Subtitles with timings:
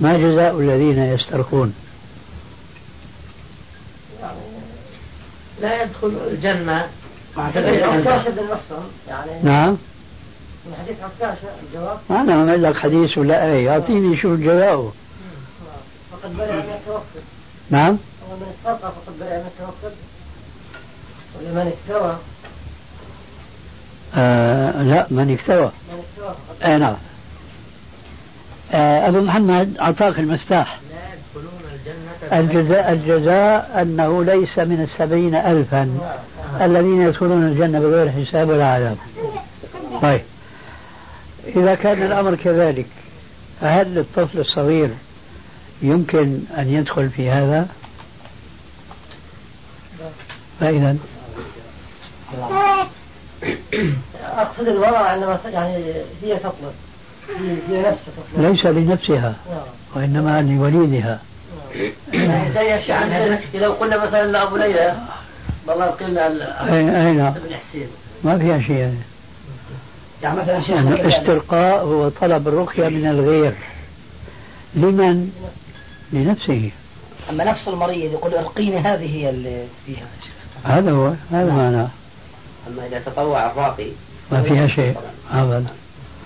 [0.00, 1.74] ما جزاء الذين يسترخون؟
[5.60, 6.88] لا يدخل الجنة.
[9.08, 9.42] يعني.
[9.42, 9.76] نعم.
[10.66, 13.68] من حديث عكاشة الجواب أنا ما لك حديث ولا أي.
[13.68, 14.92] أعطيني شو الجواب
[16.12, 17.24] فقد برئ من التوكل
[17.70, 17.98] نعم.
[18.30, 19.94] ومن استطاع فقد برئ من التوكل
[21.34, 22.16] ولمن استوى
[24.14, 25.72] آه لا من اكتوى.
[25.92, 26.96] من استوى فقد آه نعم.
[28.74, 30.78] أبو محمد أعطاك المفتاح.
[32.32, 35.98] الجزاء الجزاء أنه ليس من السبعين ألفا.
[36.60, 38.96] الذين يدخلون الجنة بغير حساب ولا عذاب.
[40.02, 40.20] طيب.
[41.56, 42.86] إذا كان الأمر كذلك
[43.60, 44.90] فهل الطفل الصغير
[45.82, 47.68] يمكن أن يدخل في هذا؟
[50.60, 50.96] فإذا
[54.24, 55.76] أقصد المرأة عندما يعني
[56.22, 56.74] هي تطلب.
[58.36, 59.62] ليس لنفسها نعم.
[59.94, 61.20] وإنما لوليدها.
[62.12, 64.96] يعني لو قلنا مثلا لأبو ليلى
[65.66, 66.26] والله قلنا
[67.08, 67.86] أين ابن حسين.
[68.24, 68.76] ما فيها شيء.
[68.76, 68.98] يعني.
[70.22, 73.54] يعني مثلا شيخ يعني الاسترقاء هو طلب الرقية من الغير.
[74.74, 75.30] لمن؟
[76.12, 76.70] لنفسه.
[77.30, 80.06] أما نفس المريض يقول أرقيني هذه هي اللي فيها.
[80.64, 81.88] هذا هو هذا معناه.
[82.68, 83.88] أما إذا تطوع الراقي
[84.32, 84.96] ما فيها شيء.
[85.32, 85.66] أبدا.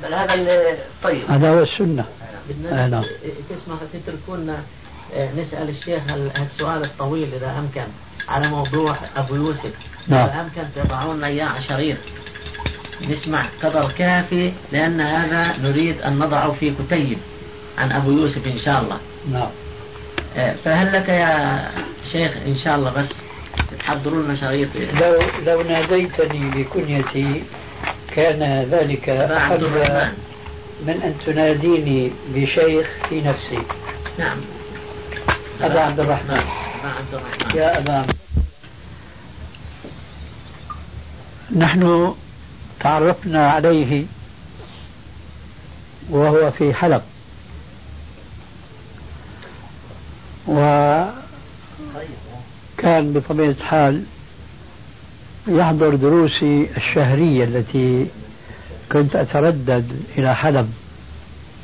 [0.02, 1.30] بل هذا اللي طيب.
[1.30, 2.04] هذا هو السنة.
[2.48, 3.04] بالنسبة نعم.
[3.50, 4.56] تسمح تتركونا
[5.16, 7.90] آه، نسأل الشيخ هالسؤال الطويل إذا أمكن
[8.28, 9.72] على موضوع أبو يوسف.
[10.08, 10.28] نعم.
[10.28, 11.96] إذا أمكن تضعون لنا إياه شريط
[13.08, 13.46] نسمع.
[13.62, 17.18] قدر كافي لأن هذا نريد أن نضعه في كتيب
[17.78, 18.98] عن أبو يوسف إن شاء الله.
[19.32, 19.50] نعم.
[20.36, 21.70] آه، فهل لك يا
[22.12, 23.08] شيخ إن شاء الله بس
[23.78, 27.42] تحضروا لنا شريط لو لو ناديتني بكنيتي
[28.18, 29.62] كان ذلك أحب
[30.86, 33.58] من أن تناديني بشيخ في نفسي.
[34.18, 34.38] نعم.
[36.00, 36.30] الرحمن.
[36.30, 37.56] أبا عبد الرحمن.
[37.56, 38.06] يا أبا.
[41.56, 42.14] نحن
[42.80, 44.04] تعرفنا عليه
[46.10, 47.02] وهو في حلب.
[50.48, 51.12] وكان
[53.12, 54.04] بطبيعة الحال
[55.48, 58.06] يحضر دروسي الشهرية التي
[58.92, 60.72] كنت أتردد إلى حلب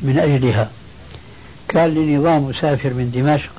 [0.03, 0.71] من أجلها.
[1.69, 3.50] كان لي نظام أسافر من دمشق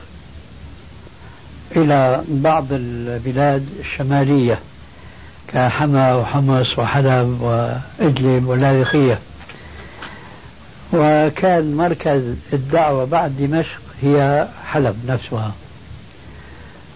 [1.76, 4.60] إلى بعض البلاد الشمالية
[5.48, 9.20] كحما وحمص وحلب وإدلب واللاذقية.
[10.94, 15.54] وكان مركز الدعوة بعد دمشق هي حلب نفسها.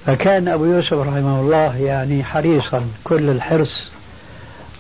[0.05, 3.87] فكان أبو يوسف رحمه الله يعني حريصا كل الحرص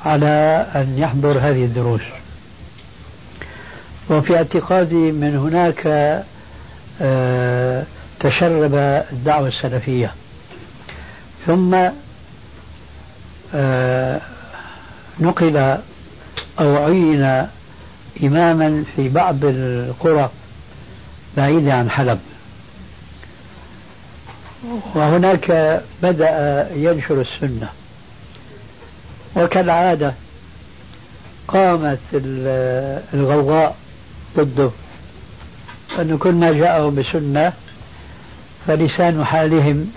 [0.05, 2.01] على أن يحضر هذه الدروس.
[4.09, 5.87] وفي اعتقادي من هناك
[7.01, 7.83] آه
[8.19, 8.75] تشرب
[9.11, 10.13] الدعوة السلفية.
[11.45, 11.77] ثم
[13.55, 14.21] آه
[15.19, 15.77] نقل
[16.59, 17.47] أو عين
[18.23, 20.29] إماما في بعض القرى
[21.37, 22.19] بعيدة عن حلب.
[24.95, 27.69] وهناك بدأ ينشر السنة.
[29.35, 30.13] وكالعادة
[31.47, 31.99] قامت
[33.13, 33.75] الغوغاء
[34.37, 34.69] ضده.
[35.99, 37.53] أن كل ما جاءه بسنة
[38.67, 39.91] فلسان حالهم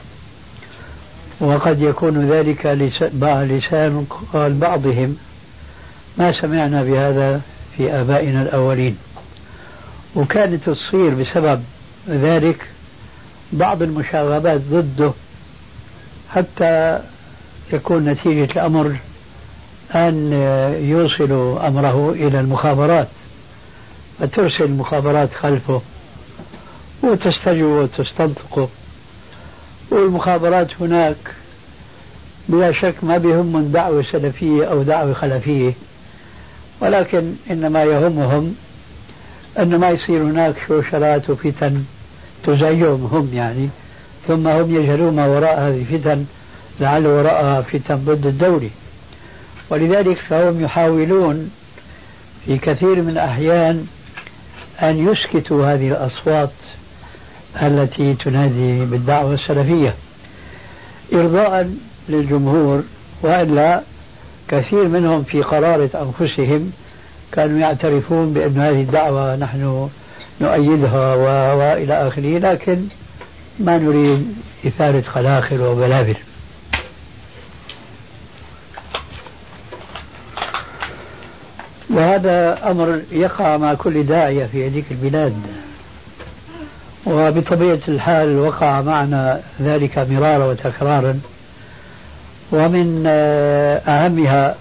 [1.40, 5.16] وقد يكون ذلك لسان قال بعضهم.
[6.18, 7.40] ما سمعنا بهذا
[7.76, 8.96] في آبائنا الأولين.
[10.14, 11.62] وكانت تصير بسبب
[12.08, 12.66] ذلك
[13.52, 15.12] بعض المشاغبات ضده
[16.34, 16.98] حتى
[17.72, 18.96] يكون نتيجة الأمر
[19.94, 20.32] أن
[20.80, 23.08] يوصلوا أمره إلى المخابرات
[24.20, 25.80] فترسل المخابرات خلفه
[27.02, 28.68] وتستجوب وتستنطقه
[29.90, 31.16] والمخابرات هناك
[32.48, 35.72] بلا شك ما بهم دعوة سلفية أو دعوة خلفية
[36.80, 38.54] ولكن إنما يهمهم
[39.58, 41.84] أن ما يصير هناك شوشرات وفتن.
[42.44, 43.68] تزعجهم هم يعني
[44.28, 46.24] ثم هم يجهلون ما وراء هذه الفتن
[46.80, 48.70] لعل وراءها فتن ضد الدولة.
[49.70, 51.50] ولذلك فهم يحاولون
[52.46, 53.86] في كثير من الأحيان
[54.82, 56.50] أن يسكتوا هذه الأصوات
[57.62, 59.94] التي تنادي بالدعوة السلفية.
[61.12, 61.70] إرضاء
[62.08, 62.82] للجمهور
[63.22, 63.82] وإلا
[64.48, 66.72] كثير منهم في قرارة أنفسهم
[67.32, 69.88] كانوا يعترفون بأن هذه الدعوة نحن
[70.40, 71.14] نؤيدها
[71.54, 72.84] وإلى آخره لكن
[73.58, 74.34] ما نريد
[74.66, 76.16] إثارة خلاخل وبلابل
[81.90, 85.34] وهذا أمر يقع مع كل داعية في هذيك البلاد.
[87.06, 91.20] وبطبيعة الحال وقع معنا ذلك مرارا وتكرارا.
[92.52, 94.56] ومن آه، أهمها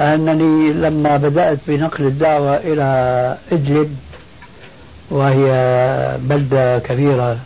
[0.00, 3.96] أنني لما بدأت بنقل الدعوة إلى إدلب
[5.10, 7.38] وهي بلدة كبيرة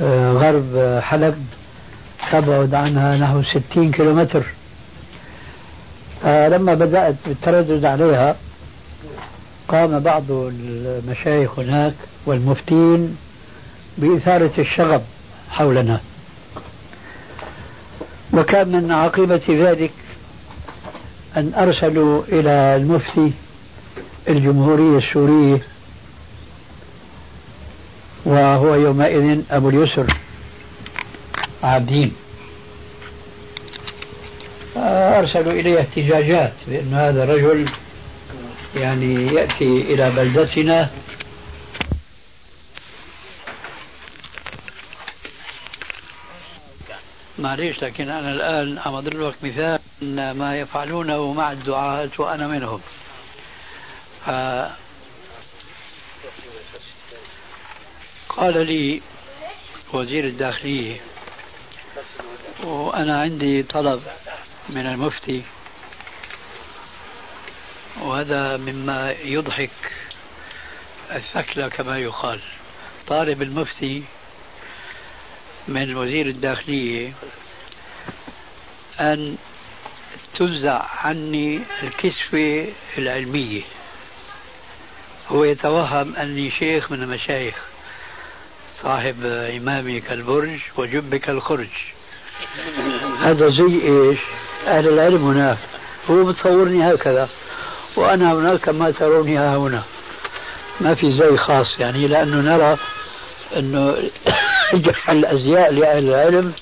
[0.00, 1.46] آه، غرب حلب
[2.32, 4.42] تبعد عنها نحو ستين كيلومتر.
[6.24, 8.36] آه، لما بدأت بالتردد عليها
[9.68, 11.94] قام بعض المشايخ هناك
[12.26, 13.16] والمفتين
[13.98, 15.02] بإثارة الشغب
[15.50, 16.00] حولنا.
[18.32, 19.92] وكان من عاقبة ذلك
[21.36, 23.32] أن أرسلوا إلى المفتي
[24.28, 25.62] الجمهورية السورية
[28.24, 30.06] وهو يومئذ أبو اليسر
[31.62, 32.12] عابدين.
[34.76, 37.70] أرسلوا إليه احتجاجات بأن هذا الرجل
[38.76, 40.90] يعني يأتي إلى بلدتنا
[47.38, 49.80] معليش لكن أنا الآن عم أضرب لك مثال
[50.38, 52.80] ما يفعلونه مع الدعاة وأنا منهم.
[54.26, 54.30] ف...
[58.28, 59.02] قال لي
[59.92, 61.00] وزير الداخلية
[62.62, 64.02] وأنا عندي طلب
[64.68, 65.42] من المفتي
[68.00, 69.70] وهذا مما يضحك
[71.14, 72.40] الثكلى كما يقال.
[73.06, 74.02] طالب المفتي
[75.68, 77.12] من وزير الداخلية
[79.00, 79.36] أن
[80.38, 82.66] تنزع عني الكسوة
[82.98, 83.62] العلمية.
[85.28, 87.54] هو يتوهم أني شيخ من المشايخ
[88.82, 91.68] صاحب إمامي كالبرج وجب كالخرج.
[93.20, 94.18] هذا زي إيش؟
[94.66, 95.58] أهل العلم هناك.
[96.10, 97.28] هو متصورني هكذا
[97.96, 99.82] وأنا هناك كما تروني ها هنا.
[100.80, 102.78] ما في زي خاص يعني لأنه نرى
[103.56, 104.10] أنه
[104.74, 106.52] جحل الأزياء لأهل العلم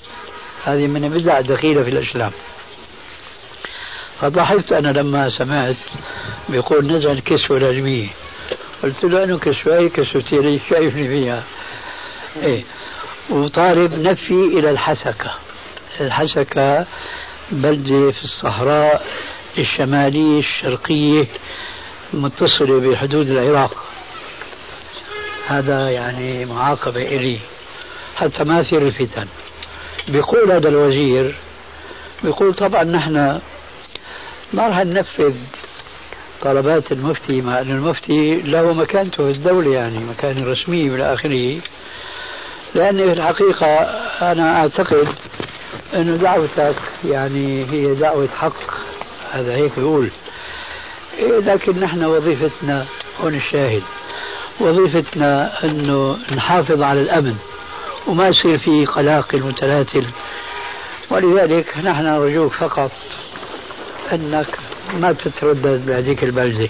[0.63, 2.31] هذه من بدع دخيلة في الإسلام.
[4.21, 5.75] فضحكت أنا لما سمعت
[6.49, 8.09] بيقول نزل كسوة العلمية
[8.83, 11.43] قلت له أنه كسوة كسوتي ليش شايفني فيها.
[12.43, 12.63] إيه.
[13.29, 15.31] وطالب نفي إلى الحسكة.
[16.01, 16.85] الحسكة
[17.51, 19.05] بلدة في الصحراء
[19.57, 21.25] الشمالية الشرقية
[22.13, 23.83] متصلة بحدود العراق.
[25.47, 27.39] هذا يعني معاقبة إلي.
[28.17, 29.27] حتى ما يصير الفتن.
[30.07, 31.35] بيقول هذا الوزير
[32.23, 33.13] بيقول طبعا نحن
[34.53, 35.33] ما راح ننفذ
[36.41, 41.59] طلبات المفتي مع أن المفتي له مكانته في الدولة يعني مكان رسمي إلى آخره.
[42.75, 43.65] لأن في الحقيقة
[44.31, 45.07] أنا أعتقد
[45.93, 46.75] أن دعوتك
[47.05, 48.71] يعني هي دعوة حق
[49.31, 50.09] هذا هيك يقول
[51.19, 52.85] إيه لكن نحن وظيفتنا
[53.21, 53.83] هون الشاهد
[54.59, 57.35] وظيفتنا أنه نحافظ على الأمن.
[58.07, 60.07] وما يصير في قلاقل متلاتل
[61.09, 62.91] ولذلك نحن نرجوك فقط
[64.13, 64.47] أنك
[64.93, 66.69] ما تتردد بهذيك البلدة.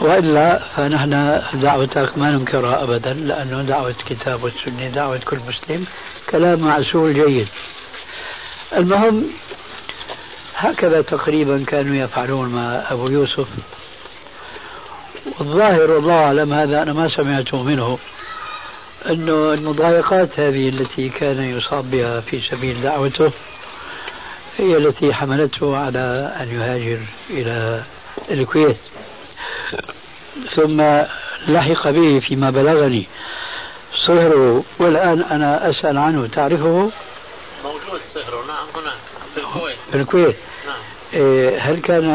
[0.00, 5.86] وإلا فنحن دعوتك ما ننكرها ابدا لأنه دعوة كتاب والسنة دعوة كل مسلم
[6.30, 7.48] كلام معسول جيد.
[8.76, 9.24] المهم
[10.56, 13.48] هكذا تقريبا كانوا يفعلون مع أبو يوسف.
[15.38, 17.98] والظاهر والله اعلم هذا أنا ما سمعته منه.
[19.06, 23.32] إنه المضايقات هذه التي كان يصاب بها في سبيل دعوته
[24.56, 27.82] هي التي حملته على أن يهاجر إلى
[28.30, 28.76] الكويت.
[30.56, 30.80] ثم
[31.48, 33.08] لحق به فيما بلغني.
[34.06, 36.90] صهره والآن أنا أسأل عنه تعرفه؟
[37.64, 38.94] موجود صهره نعم هنا
[39.34, 39.76] في الكويت.
[39.90, 40.36] في الكويت.
[40.66, 40.80] نعم.
[41.14, 42.06] إيه، هل كان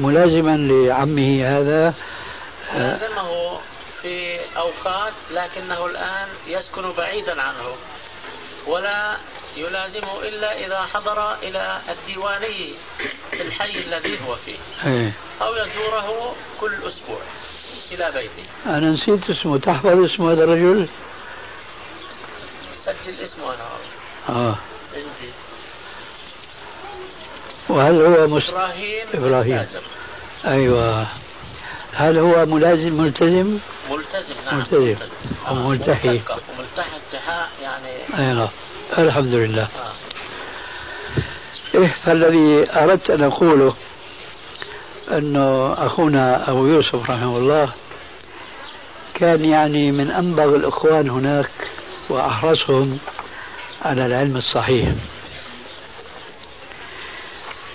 [0.00, 1.94] ملازما لعمه هذا؟
[2.74, 3.60] لازمه
[4.02, 7.76] في أوقات لكنه الآن يسكن بعيدا عنه
[8.66, 9.16] ولا
[9.56, 12.74] يلازمه إلا إذا حضر إلى الديواني
[13.30, 15.12] في الحي الذي هو فيه إيه.
[15.42, 17.18] أو يزوره كل أسبوع
[17.92, 18.48] إلى بيته.
[18.66, 19.58] أنا نسيت اسمه.
[19.58, 20.88] تحفظ اسم هذا الرجل؟
[22.84, 23.68] سجل اسمه أنا.
[24.28, 24.56] آه.
[24.94, 25.32] عندي
[27.68, 28.48] وهل هو مست...
[28.48, 29.58] إبراهيم إبراهيم.
[29.58, 29.82] التاجر.
[30.44, 31.06] أيوة.
[31.94, 33.58] هل هو ملازم ملتزم؟
[33.90, 34.96] ملتزم نعم ملتزم.
[35.48, 36.20] أو آه، ملتحي.
[36.96, 38.48] التحاء يعني أي نعم.
[38.98, 39.62] الحمد لله.
[39.62, 39.92] آه.
[41.74, 43.74] إيه فالذي أردت أن أقوله
[45.12, 47.72] أنه أخونا أبو يوسف رحمه الله
[49.14, 51.50] كان يعني من أنبغ الإخوان هناك
[52.10, 52.98] وأحرصهم
[53.82, 54.88] على العلم الصحيح.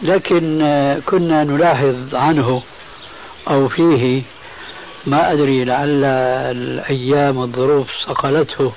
[0.01, 2.61] لكن آه، كنا نلاحظ عنه
[3.47, 4.23] أو فيه
[5.05, 8.73] ما أدري لعل الأيام والظروف صقلته.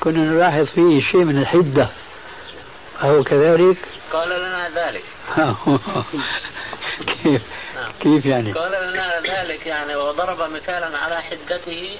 [0.00, 1.88] كنا نلاحظ فيه شيء من الحدة.
[3.02, 3.76] أهو كذلك؟
[4.12, 5.04] قال لنا ذلك.
[7.22, 7.42] كيف؟
[7.76, 7.92] نعم.
[8.00, 11.98] كيف يعني؟ قال لنا ذلك يعني وضرب مثالا على حدته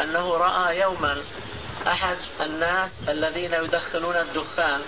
[0.00, 1.16] أنه رأى يوما
[1.86, 4.80] أحد الناس الذين يدخنون الدخان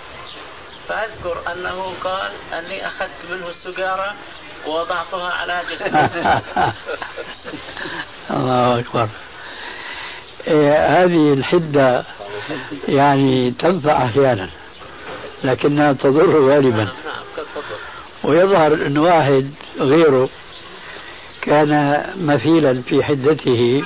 [0.89, 4.15] فأذكر أنه قال أني أخذت منه السجارة
[4.67, 6.41] ووضعتها على جسدي
[8.37, 9.09] الله أكبر.
[10.47, 12.05] إيه هذه الحدة
[12.89, 14.49] يعني تنفع أحيانا
[15.45, 16.85] لكنها تضر غالبا.
[16.85, 17.23] نعم نعم
[18.25, 19.51] ويظهر أن واحد
[19.81, 20.29] غيره
[21.43, 23.85] كان مثيلا في حدته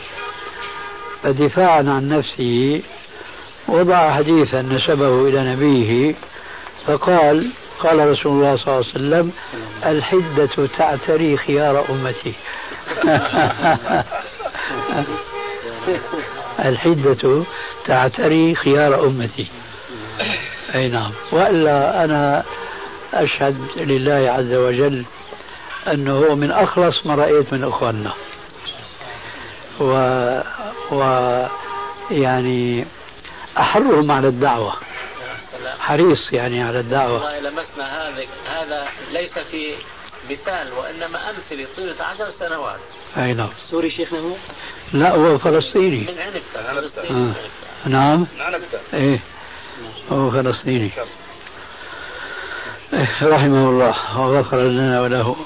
[1.23, 2.83] فدفاعا عن نفسه
[3.69, 6.15] وضع حديثا نسبه إلى نبيه
[6.87, 7.51] فقال
[7.81, 9.33] قال رسول الله صلى الله عليه وسلم
[9.87, 12.33] الحدة تعتري خيار أمتي.
[16.65, 17.45] الحدة
[17.87, 19.51] تعتري خيار أمتي.
[20.75, 21.13] أي نعم.
[21.33, 22.45] وإلا أنا
[23.15, 25.05] أشهد لله عز وجل
[25.93, 28.13] أنه هو من أخلص ما رأيت من إخواننا.
[29.81, 29.93] و,
[30.93, 31.03] و
[32.11, 32.87] يعني
[33.59, 34.75] أحرهم على الدعوة.
[35.79, 37.13] حريص يعني على الدعوة.
[37.13, 39.75] والله لمسنا هذا هذا ليس في
[40.31, 42.81] مثال وإنما أمثلة طيلة عشر سنوات.
[43.17, 43.51] أي نعم.
[43.71, 44.35] سوري شيخنا هو؟
[44.93, 45.97] لا هو فلسطيني.
[45.97, 47.35] من فلسطين آه.
[47.87, 48.27] من عنبة.
[48.39, 48.61] نعم
[48.95, 49.21] إيه.
[50.13, 50.91] هو فلسطيني.
[52.95, 54.21] إيه رحمه الله.
[54.21, 55.37] وغفر لنا وله.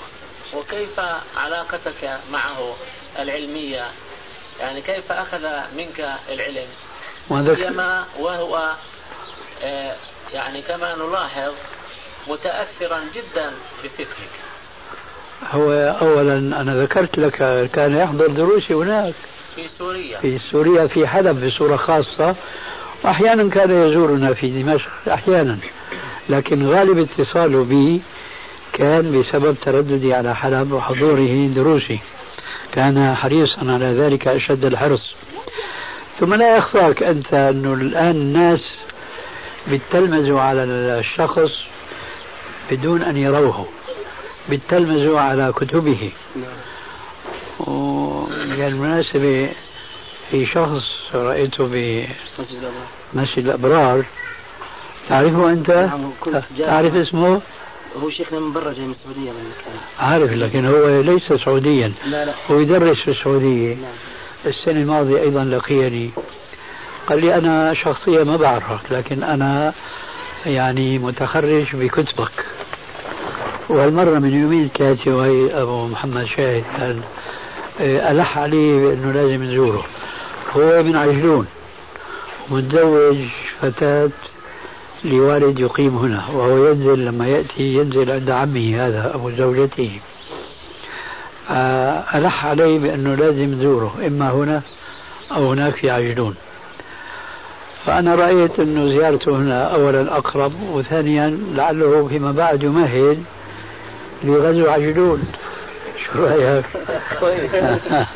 [0.55, 1.01] وكيف
[1.37, 2.77] علاقتك معه
[3.19, 3.87] العلمية؟
[4.61, 5.47] يعني كيف أخذ
[5.77, 6.69] منك العلم؟
[7.29, 8.73] سيما وهو
[10.33, 11.53] يعني كما نلاحظ
[12.29, 13.53] متأثرا جدا
[13.85, 14.31] بفكرك.
[15.51, 19.15] هو اولا أنا ذكرت لك كان يحضر دروسي هناك.
[19.55, 20.19] في سوريا.
[20.19, 22.35] في سوريا في حلب بصورة خاصة.
[23.05, 25.59] واحيانا كان يزورنا في دمشق أحيانا.
[26.29, 28.03] لكن غالب اتصاله بي
[28.73, 32.01] كان بسبب ترددي على حلب وحضوره دروسي.
[32.73, 35.15] كان حريصا على ذلك أشد الحرص.
[36.21, 38.61] ثم لا يخفاك أنت انه الآن الناس
[39.67, 41.53] بيتلمذوا على الشخص
[42.71, 43.67] بدون أن يروه
[44.49, 46.13] بيتلمذوا على كتبه.
[47.61, 49.51] وبالمناسبة
[50.31, 54.05] في شخص رأيته بمسجد الأبرار
[55.09, 56.11] تعرفه أنت؟ نعم،
[56.59, 57.41] تعرف اسمه؟
[58.03, 59.53] هو شيخنا من برا جاي من السعودية من
[59.99, 61.93] عارف لكن هو ليس سعوديا.
[62.07, 62.35] لا لا.
[62.51, 63.75] هو يدرس في السعودية.
[63.75, 63.93] نعم.
[64.47, 66.11] السنة الماضية أيضا لقيني.
[67.09, 69.73] قال لي أنا شخصيا ما بعرفك لكن أنا
[70.47, 72.47] يعني متخرج بكتبك.
[73.69, 77.01] وهالمرة من يومين كاتي وهي أبو محمد شاهد كان
[77.81, 79.85] آه، ألح عليه بأنه لازم نزوره.
[80.53, 81.47] هو من عجلون
[82.51, 83.17] متزوج
[83.61, 84.11] فتاة
[85.05, 90.01] لوالد يقيم هنا وهو ينزل لما يأتي ينزل عند عمه هذا أبو زوجته.
[91.51, 94.63] آه، ألح علي بأنه لازم نزوره إما هنا
[95.33, 96.35] أو هناك في عجلون.
[97.87, 103.25] فأنا رأيت أنه زيارته هنا أولا أقرب وثانيا لعله فيما بعد يمهد
[104.25, 105.23] لغزو عجلون
[106.05, 106.65] شو رأيك؟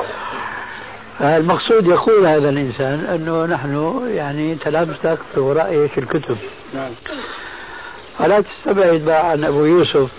[1.20, 4.56] المقصود يقول هذا الإنسان أنه نحن يعني
[5.36, 6.36] وراء إيش؟ الكتب.
[6.74, 6.90] نعم.
[8.18, 10.10] فلا تستبعد بقى عن أبو يوسف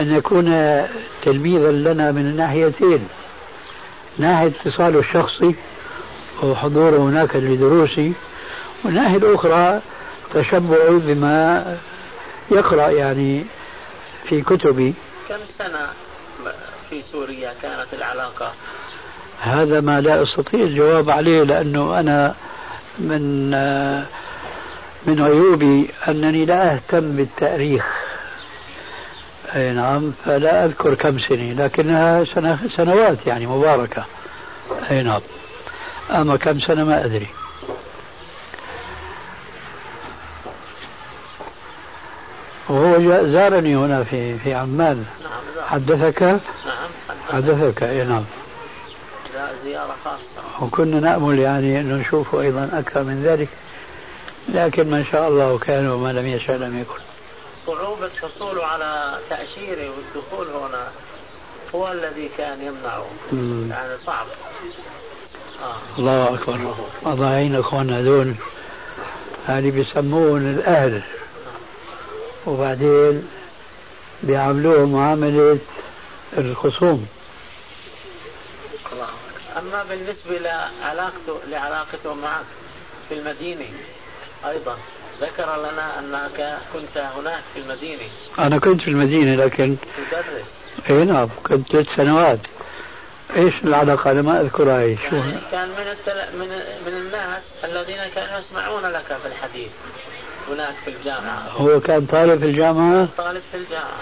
[0.00, 0.44] أن يكون
[1.22, 3.08] تلميذا لنا من الناحيتين.
[4.18, 5.54] ناحية اتصاله الشخصي
[6.42, 8.12] وحضوره هناك لدروسي
[8.84, 9.80] والناحية الأخرى
[10.34, 11.76] تشبعه بما
[12.50, 13.44] يقرأ يعني
[14.28, 14.94] في كتبي.
[15.28, 15.86] كم سنة
[16.90, 18.52] في سوريا كانت العلاقة؟
[19.40, 22.34] هذا ما لا أستطيع الجواب عليه لأنه أنا
[22.98, 23.50] من
[25.06, 27.86] من عيوبي أنني لا أهتم بالتاريخ.
[29.54, 32.24] أي نعم فلا أذكر كم سنة لكنها
[32.76, 34.04] سنوات يعني مباركة.
[34.90, 35.20] أي نعم.
[36.10, 37.26] أما كم سنة ما أدري.
[42.68, 46.40] وهو زارني هنا في في عمان نعم حدثك؟ نعم
[47.32, 47.82] حدثك.
[47.82, 48.24] إي نعم.
[49.64, 50.64] زيارة خاصة.
[50.66, 53.48] وكنا نأمل يعني أنه نشوفه أيضا أكثر من ذلك
[54.48, 57.00] لكن ما شاء الله كان وما لم يشاء لم يكن.
[57.66, 60.88] صعوبة حصوله على تأشيره والدخول هنا
[61.74, 63.06] هو الذي كان يمنعه.
[63.32, 63.68] مم.
[63.70, 64.26] يعني صعب.
[65.62, 65.98] آه.
[65.98, 66.74] الله أكبر.
[67.06, 68.34] الله يعين أخواننا هذول
[69.46, 71.02] هذه بيسمون الأهل.
[72.46, 73.28] وبعدين
[74.22, 75.58] بيعاملوهم معاملة
[76.38, 77.06] الخصوم.
[79.56, 82.44] أما بالنسبة لعلاقته لعلاقته معك
[83.08, 83.64] في المدينة
[84.46, 84.76] أيضا
[85.20, 88.02] ذكر لنا أنك كنت هناك في المدينة.
[88.38, 89.76] أنا كنت في المدينة لكن
[90.10, 90.44] تدرس
[90.90, 92.38] اي نعم كنت ثلاث سنوات.
[93.36, 94.98] إيش العلاقة؟ أنا ما أذكرها إيش.
[95.10, 96.38] شو يعني كان من التل...
[96.38, 96.48] من
[96.86, 99.70] من الناس الذين كانوا يسمعون لك في الحديث.
[100.52, 101.48] هناك في الجامعة.
[101.52, 104.00] هو كان طالب في الجامعة؟ طالب في الجامعة.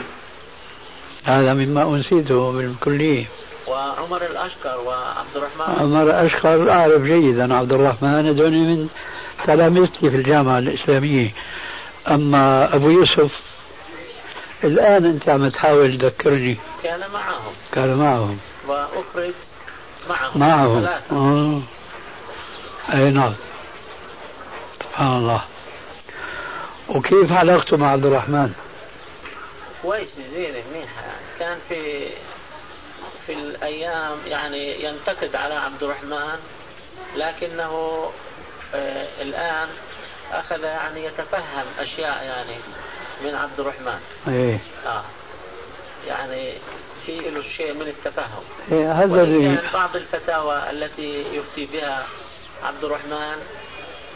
[1.24, 3.26] هذا مما أنسيته بالكلية
[3.66, 5.74] وعمر الأشقر وعبد الرحمن.
[5.80, 8.88] عمر أشقر أعرف جيدا عبد الرحمن هذول من
[9.46, 11.30] تلامذتي في الجامعة الإسلامية.
[12.08, 13.30] أما أبو يوسف
[14.64, 16.56] الآن أنت عم تحاول تذكرني.
[16.82, 17.52] كان معهم.
[17.72, 18.38] كان معهم.
[18.68, 19.32] وأخرج
[20.10, 20.40] معهم.
[20.40, 20.80] معهم.
[20.80, 21.16] ثلاثة.
[21.16, 21.60] آه.
[22.94, 23.32] أي نعم.
[24.80, 25.42] سبحان الله.
[26.88, 28.52] وكيف علاقته مع عبد الرحمن؟
[29.82, 31.02] كويس زينة منيحة
[31.38, 32.08] كان في
[33.26, 36.38] في الأيام يعني ينتقد على عبد الرحمن
[37.16, 38.04] لكنه
[38.74, 39.68] آه الآن
[40.32, 42.56] أخذ يعني يتفهم أشياء يعني
[43.24, 44.00] من عبد الرحمن.
[44.28, 44.58] إيه.
[44.86, 45.04] آه.
[46.08, 46.52] يعني
[47.06, 48.44] في له شيء من التفهم.
[48.72, 52.06] إيه هذا كان بعض الفتاوى التي يفتي بها
[52.62, 53.36] عبد الرحمن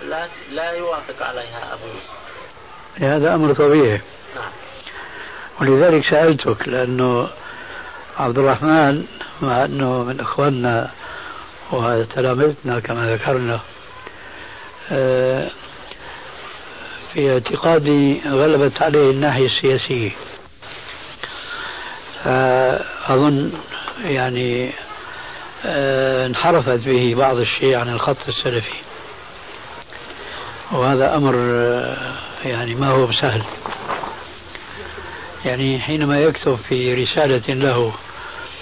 [0.02, 2.21] لا لا يوافق عليها أبو يوسف
[3.00, 4.00] هذا أمر طبيعي.
[5.60, 7.28] ولذلك سألتك لأنه
[8.18, 9.04] عبد الرحمن
[9.42, 10.90] مع أنه من إخواننا
[11.72, 13.60] وتلامذتنا كما ذكرنا
[14.92, 15.50] آه،
[17.14, 20.10] في اعتقادي غلبت عليه الناحية السياسية.
[22.24, 23.52] فأظن
[24.04, 24.72] يعني
[25.64, 28.91] آه، انحرفت به بعض الشيء عن الخط السلفي.
[30.72, 33.42] وهذا أمر آه، يعني ما هو بسهل
[35.44, 37.92] يعني حينما يكتب في رسالة له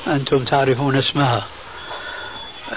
[0.06, 1.46] أنتم تعرفون اسمها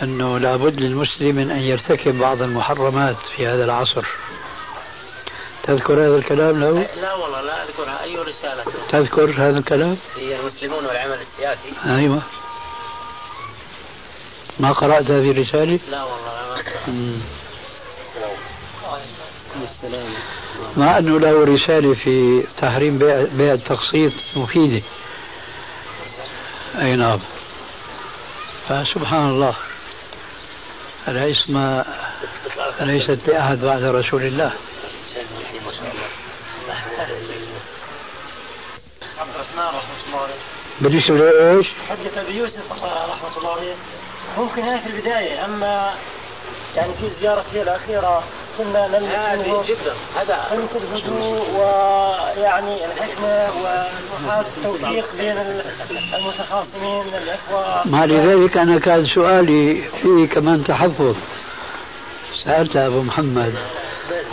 [0.04, 4.06] أنه لابد للمسلم من أن يرتكب بعض المحرمات في هذا العصر
[5.63, 10.86] تذكر هذا الكلام له؟ لا والله لا أذكرها أي رسالة تذكر هذا الكلام؟ هي المسلمون
[10.86, 12.22] والعمل السياسي أيوة
[14.60, 17.19] ما قرأت هذه الرسالة؟ لا والله ما مم.
[20.78, 24.86] مع أنه له رسالة في تحريم بيع, التقسيط مفيدة.
[26.82, 27.20] أي نعم.
[28.70, 29.56] فسبحان الله.
[31.08, 31.86] العصمة
[32.80, 34.54] ليست لأحد بعد رسول الله؟
[40.82, 43.76] بالنسبة لإيش؟ حجة أبي يوسف رحمة الله عليه.
[44.38, 45.94] ممكن هي في البداية أما
[46.76, 48.24] يعني في زيارتي الأخيرة
[48.58, 55.38] كنا نلمس هذه جدا هذا قمة الهدوء ويعني الحكمة ومحاولة التوفيق بين
[56.13, 57.88] المتخاصمين الإخوة.
[57.88, 61.16] مع لذلك أنا كان سؤالي فيه كمان تحفظ.
[62.46, 63.54] سألت أبو محمد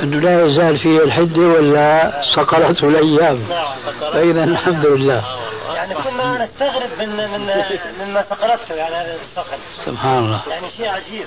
[0.00, 3.38] أنه لا يزال فيه الحدة ولا صقلته الأيام.
[4.00, 5.24] فإذا الحمد لله.
[5.74, 7.50] يعني كنا نستغرب من من
[8.00, 10.42] مما سقلته يعني هذا الصقل سبحان الله.
[10.50, 11.26] يعني شيء عجيب.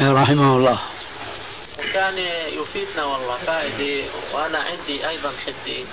[0.00, 0.78] رحمه الله.
[1.92, 5.84] كان يفيدنا والله فائدة وأنا عندي أيضا حدي.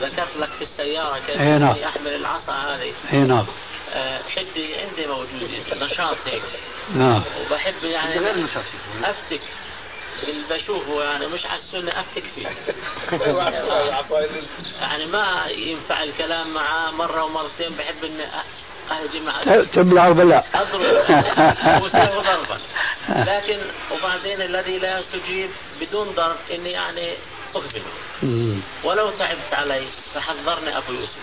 [0.00, 1.76] ذكرت لك في السيارة كيف إيه نعم.
[1.78, 2.92] أحمل العصا هذه.
[3.12, 3.46] اي نعم.
[3.94, 6.42] آه، حدي عندي موجودة نشاط هيك
[6.94, 7.22] نعم.
[7.40, 8.44] وبحب يعني
[9.04, 9.40] أفتك.
[10.22, 12.48] اللي بشوفه يعني مش على السنة أفتك فيه.
[14.80, 18.24] يعني ما ينفع الكلام معاه مرة ومرتين بحب إني
[19.26, 20.82] معه تبلع وبلا أضرب.
[21.84, 22.58] وسوي ضربا
[23.08, 23.58] لكن
[23.92, 27.14] وبعدين الذي لا يستجيب بدون ضرب إني يعني
[27.54, 27.82] أقبل.
[28.22, 28.60] مم.
[28.84, 31.18] ولو تعبت علي فحذرني أبو يوسف.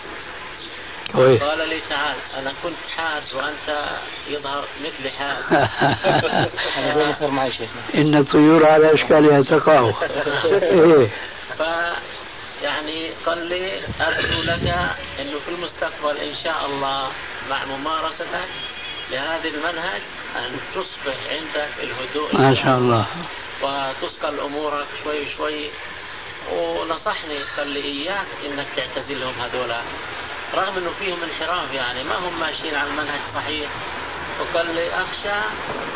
[1.12, 3.88] كويس قال لي تعال أنا كنت حاد وأنت
[4.28, 5.44] يظهر مثلي حاد
[7.30, 7.82] معي شيخنا.
[7.94, 9.90] إن الطيور على أشكالها تقع.
[10.62, 11.08] إيه.
[11.58, 11.62] ف
[12.62, 14.74] يعني قال لي أرجو لك
[15.20, 17.12] إنه في المستقبل إن شاء الله
[17.50, 18.48] مع ممارستك
[19.10, 20.02] لهذا المنهج
[20.36, 22.36] أن تصبح عندك الهدوء.
[22.36, 23.06] ما شاء الله.
[23.62, 25.70] وتثقل أمورك شوي شوي.
[26.52, 29.80] ونصحني قال لي إياك إنك تعتزلهم هذولا.
[30.54, 33.70] رغم إنه فيهم انحراف يعني ما هم ماشيين على المنهج الصحيح
[34.40, 35.38] وقال لي أخشى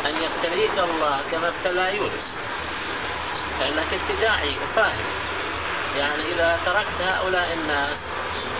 [0.05, 2.33] أن يبتليك الله كما ابتلى يونس.
[3.59, 5.05] لأنك أنت داعي وفاهم
[5.97, 7.97] يعني إذا تركت هؤلاء الناس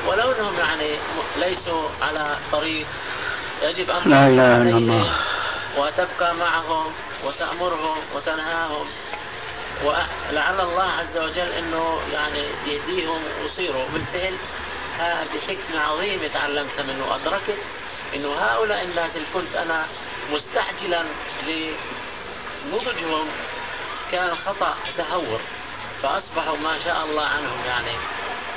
[0.08, 1.00] ولو أنهم يعني
[1.38, 2.88] ليسوا على طريق
[3.62, 5.16] يجب أن لا إله إلا الله.
[5.78, 6.92] وتبقى معهم
[7.24, 8.86] وتأمرهم وتنهاهم.
[9.84, 13.86] ولعل الله عز وجل إنه يعني يهديهم ويصيروا.
[13.94, 14.38] بالفعل
[15.00, 17.58] هذه حكمة عظيمة تعلمت منه وأدركت
[18.16, 19.86] إنه هؤلاء الناس اللي كنت أنا
[20.32, 21.04] مستعجلا
[21.48, 23.28] لنضجهم
[24.12, 25.40] كان خطأ تهور.
[26.04, 27.98] فأصبحوا ما شاء الله عنهم يعني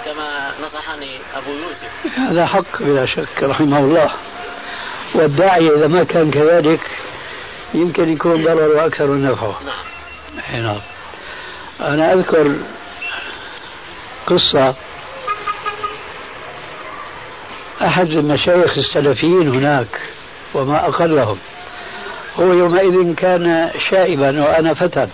[0.05, 2.19] كما نصحني أبو يوسف.
[2.19, 4.11] هذا حق بلا شك رحمه الله.
[5.15, 6.81] والداعية إذا ما كان كذلك
[7.75, 9.61] يمكن يكون ضرر أكثر من نفعه.
[9.67, 10.63] نعم.
[10.63, 10.81] نعم.
[11.81, 12.55] أنا أذكر
[14.27, 14.75] قصة.
[17.83, 20.01] أحد المشايخ السلفيين هناك
[20.55, 21.39] وما أقلهم.
[22.39, 25.09] هو يومئذ كان شائبا وأنا فتى.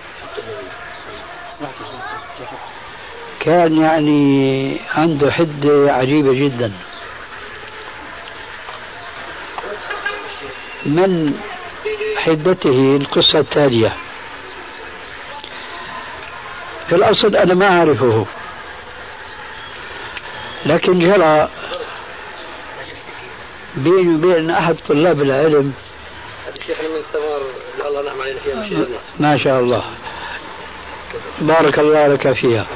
[3.47, 6.73] كان يعني عنده حدة عجيبة جدا.
[10.87, 11.35] من
[12.17, 13.97] حدته القصة التالية؟
[16.89, 18.27] في الأصل أنا ما أعرفه
[20.67, 21.49] لكن جرى
[23.77, 25.73] بيني وبين أحد طلاب العلم.
[26.61, 27.41] الشيخ من الثمار
[27.89, 28.87] الله نعم علينا فيها
[29.21, 29.85] ما شاء الله.
[31.41, 32.67] بارك الله لك فيها.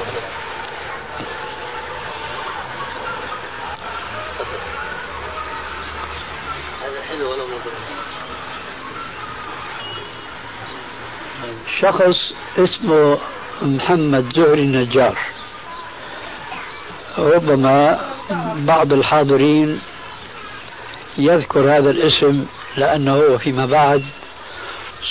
[11.81, 13.17] شخص اسمه
[13.61, 15.17] محمد زهري النجار.
[17.17, 17.99] ربما
[18.55, 19.79] بعض الحاضرين
[21.17, 22.45] يذكر هذا الاسم
[22.77, 24.03] لأنه فيما بعد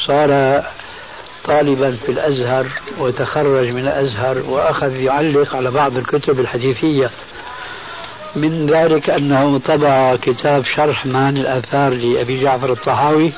[0.07, 0.63] صار
[1.45, 2.67] طالبا في الأزهر
[2.99, 7.11] وتخرج من الأزهر وأخذ يعلق على بعض الكتب الحديثية.
[8.37, 13.33] من ذلك أنه طبع كتاب شرح معاني الآثار لأبي جعفر الطحاوي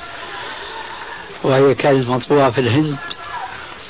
[1.43, 2.97] وهي كانت مطبوعة في الهند.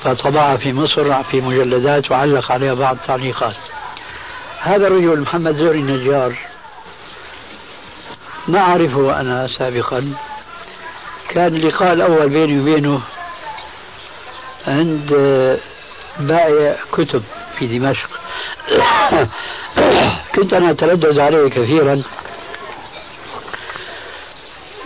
[0.05, 3.57] فطبعها في مصر في مجلدات وعلق عليها بعض التعليقات
[4.63, 6.35] هذا الرجل محمد زهري النجار.
[8.49, 10.15] ما أعرفه أنا سابقا.
[11.29, 13.03] كان اللقاء الأول بيني وبينه
[14.67, 15.09] عند
[16.19, 17.23] بائع كتب
[17.59, 18.11] في دمشق.
[20.35, 22.03] كنت أنا أتردد عليه كثيرا.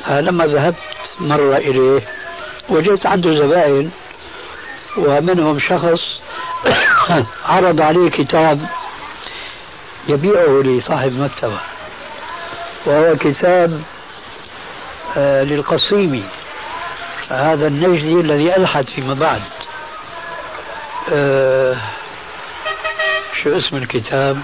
[0.09, 0.77] لما ذهبت
[1.21, 2.01] مرة إليه
[2.69, 3.91] وجدت عنده زبائن.
[4.97, 6.01] ومنهم شخص
[7.49, 8.67] عرض عليه كتاب
[10.09, 11.61] يبيعه لصاحب المكتبة
[12.87, 13.83] وهو كتاب
[15.17, 16.25] آه، للقصيمي
[17.31, 19.43] هذا النجدي الذي ألحد فيما بعد.
[21.13, 21.77] آه،
[23.43, 24.41] شو اسم الكتاب؟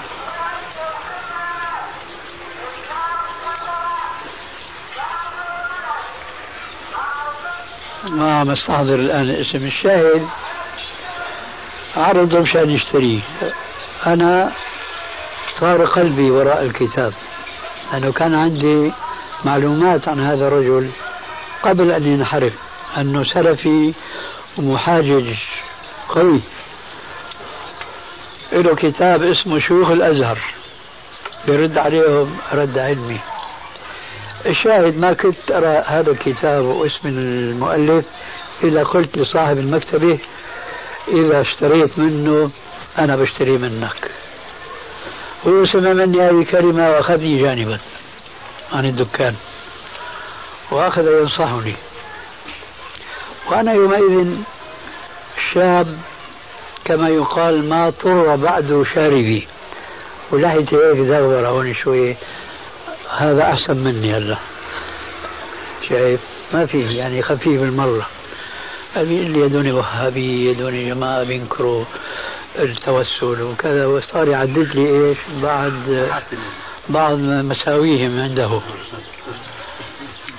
[8.04, 10.28] ما عم استحضر الآن اسم الشاهد
[11.96, 13.20] عرضه مشان يشتريه.
[14.06, 14.52] أنا
[15.60, 17.14] طار قلبي وراء الكتاب.
[17.92, 18.92] لأنه كان عندي
[19.44, 20.90] معلومات عن هذا الرجل
[21.62, 22.52] قبل أن ينحرف.
[22.96, 23.94] أنه سلفي
[24.58, 25.34] ومحاجج
[26.08, 26.40] قوي.
[28.52, 30.38] له كتاب اسمه شيوخ الأزهر.
[31.48, 33.20] يرد عليهم رد علمي.
[34.46, 38.04] الشاهد ما كنت أرى هذا الكتاب واسم المؤلف
[38.64, 40.18] إلا قلت لصاحب المكتبة
[41.08, 42.50] إذا اشتريت منه
[42.98, 44.10] أنا بشتري منك.
[45.46, 47.78] هو سمع مني هذه الكلمة وأخذني جانبا
[48.72, 49.34] عن الدكان.
[50.70, 51.74] وأخذ ينصحني.
[53.50, 54.36] وأنا يومئذ
[55.54, 55.98] شاب
[56.84, 59.48] كما يقال ما طر بعد شاربي.
[60.30, 62.16] ولحيتي هيك زغبرة هون شوي
[63.18, 64.38] هذا أحسن مني هلا.
[65.88, 66.20] شايف؟
[66.54, 68.06] ما فيه يعني خفيف المرة.
[68.96, 71.84] أبي اللي يدوني وهابي يدوني جماعة بينكروا
[72.58, 73.86] التوسل وكذا.
[73.86, 76.08] وصار يعدد لي إيش؟ بعد
[76.88, 78.60] بعض مساويهم عنده.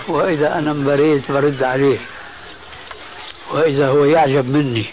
[0.07, 1.99] وإذا أنا انبريت برد عليه.
[3.51, 4.89] وإذا هو يعجب مني.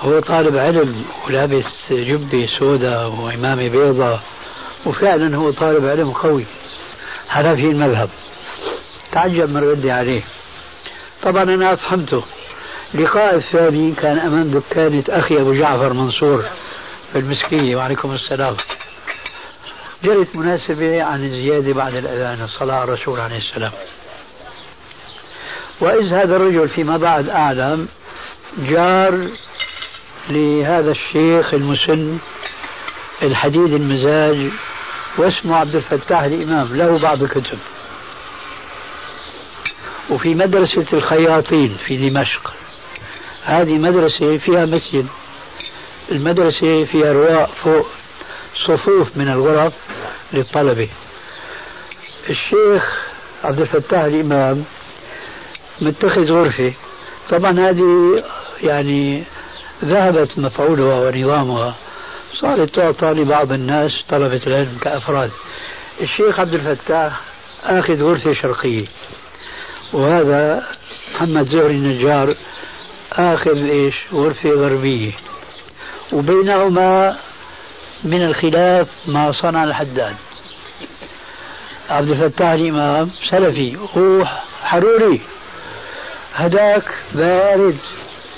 [0.00, 4.20] هو طالب علم ولابس جبة سوداء وإمامة بيضاء.
[4.86, 6.44] وفعلا هو طالب علم قوي.
[7.28, 8.08] حنفي المذهب.
[9.12, 10.22] تعجب من ردي عليه.
[11.22, 12.24] طبعا أنا أفهمته.
[12.94, 16.44] اللقاء الثاني كان أمام دكانة أخي أبو جعفر منصور
[17.12, 18.56] في المسكية وعليكم السلام.
[20.04, 22.42] جرت مناسبة عن الزيادة بعد الأذان.
[22.42, 23.72] الصلاة على الرسول عليه السلام.
[25.80, 27.88] وإذ هذا الرجل فيما بعد أعلم
[28.58, 29.28] جار
[30.30, 32.18] لهذا الشيخ المسن
[33.22, 34.50] الحديد المزاج
[35.18, 37.58] واسمه عبد الفتاح الإمام له بعض الكتب.
[40.10, 42.52] وفي مدرسة الخياطين في دمشق.
[43.44, 45.06] هذه مدرسة فيها مسجد.
[46.12, 47.86] المدرسة فيها رواق فوق
[48.66, 49.72] صفوف من الغرف
[50.32, 50.88] للطلبة.
[52.30, 53.02] الشيخ
[53.44, 54.64] عبد الفتاح الإمام
[55.80, 56.72] متخذ غرفة.
[57.30, 58.22] طبعا هذه
[58.62, 59.24] يعني
[59.84, 61.74] ذهبت مفعولها ونظامها.
[62.40, 65.30] صارت تعطى لبعض الناس طلبة العلم كأفراد.
[66.00, 67.20] الشيخ عبد الفتاح
[67.64, 68.84] آخذ غرفة شرقية
[69.92, 70.66] وهذا
[71.14, 72.34] محمد زهري النجار
[73.12, 75.12] آخذ إيش؟ غرفة غربية.
[76.12, 77.16] وبينهما
[78.04, 80.16] من الخلاف ما صنع الحداد.
[81.90, 84.26] عبد الفتاح الإمام سلفي هو
[84.62, 85.20] حروري
[86.34, 87.78] هداك بارد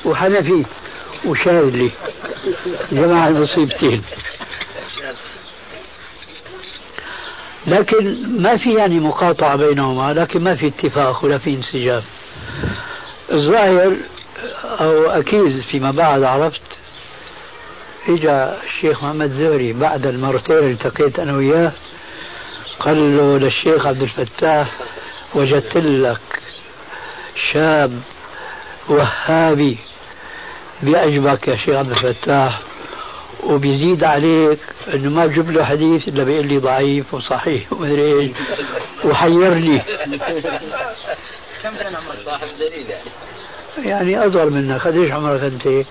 [0.05, 0.65] وحنفي.
[1.25, 1.91] وشاذلي
[2.93, 4.03] جمع المصيبتين.
[7.67, 12.03] لكن ما في يعني مقاطعة بينهما لكن ما في اتفاق ولا في انسجام.
[13.33, 13.97] الظاهر
[14.65, 16.61] أو أكيد فيما بعد عرفت
[18.09, 18.31] اجى
[18.67, 21.73] الشيخ محمد زهري بعد المرتين التقيت أنا وياه
[22.81, 24.71] قال له للشيخ عبد الفتاح
[25.35, 26.21] وجدت لك
[27.53, 28.01] شاب
[28.89, 29.79] وهابي
[30.83, 32.61] بيعجبك يا شيخ عبد الفتاح
[33.43, 34.59] وبيزيد عليك
[34.95, 38.31] إنه ما بجيب له حديث إلا بيقول لي ضعيف وصحيح ومدري إيش.
[39.05, 39.79] وحيرني
[41.63, 44.81] كم كان عمرك صاحب دليل يعني؟ يعني أصغر منك.
[44.87, 45.87] قديش عمرك أنت؟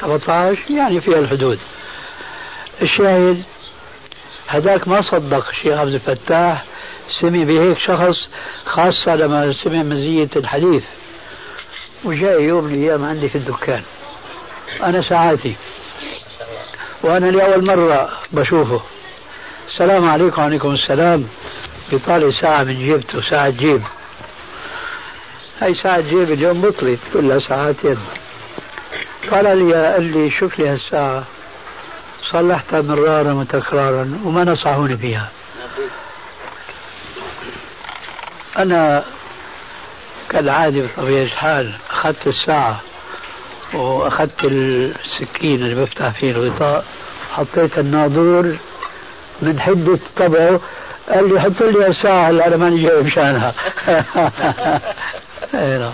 [0.00, 1.58] 17 يعني في الحدود.
[2.82, 3.42] الشاهد
[4.46, 6.64] هذاك ما صدق الشيخ عبد الفتاح.
[7.20, 8.28] سمي بهيك شخص
[8.64, 10.84] خاصة لما سمع مزية الحديث.
[12.06, 13.82] وجاء يوم من الأيام عندي في الدكان.
[14.82, 15.56] أنا ساعاتي.
[17.02, 18.80] وأنا لأول مرة بشوفه.
[19.68, 20.42] السلام عليكم.
[20.42, 21.28] وعليكم السلام.
[21.90, 23.82] بيطالع ساعة من جيبته ساعة جيب.
[25.60, 27.98] هاي ساعة جيب اليوم بطلت كلها ساعات يد.
[29.30, 31.24] قال لي قال لي شوف لي هالساعة
[32.32, 35.30] صلحتها مرارا وتكرارا وما نصحوني فيها.
[38.58, 39.04] أنا
[40.30, 42.80] كالعادة بطبيعة الحال أخذت الساعة
[43.74, 46.84] وأخذت السكين اللي بفتح فيه الغطاء
[47.32, 48.56] حطيت الناظور
[49.42, 50.60] من حدة طبعه
[51.08, 53.54] قال لي حط لي الساعة هلا أنا ماني جاي مشانها.
[55.54, 55.92] إيه،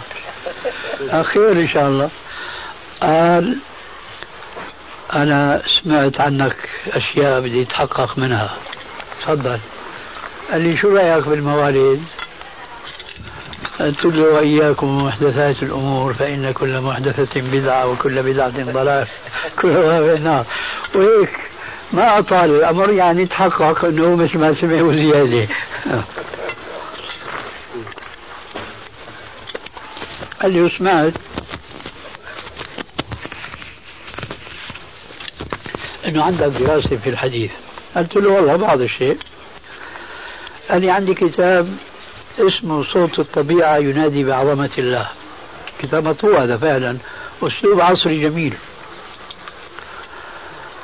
[1.23, 2.11] خير إن شاء الله.
[3.03, 3.57] قال
[5.13, 6.57] أنا سمعت عنك
[6.93, 8.57] أشياء بدي أتحقق منها.
[9.23, 9.59] تفضل.
[10.53, 12.05] قال لي شو رأيك بالمواليد؟
[13.83, 19.07] قلت له وإياكم محدثات الأمور فإن كل محدثة بدعة وكل بدعة ضلال
[19.61, 19.67] في
[20.17, 20.47] النار.
[20.95, 21.31] وهيك
[21.93, 25.49] ما أطال الأمر يعني تحقق أنه مثل ما سمع وزيادة
[30.43, 31.13] قال لي سمعت
[36.07, 37.51] إنه عندك دراسة في الحديث.
[37.97, 39.19] قلت له والله بعض الشيء.
[40.71, 41.77] قال لي عندي كتاب
[42.39, 45.09] اسمه صوت الطبيعة ينادي بعظمة الله.
[45.79, 46.97] كتاب مطبوع هذا فعلا
[47.43, 48.55] أسلوب عصري جميل.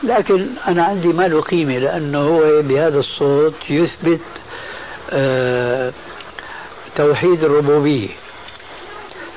[0.02, 4.20] لكن أنا عندي ما له قيمة لأنه هو بهذا الصوت يثبت
[5.10, 5.92] آه
[6.96, 8.08] توحيد الربوبية.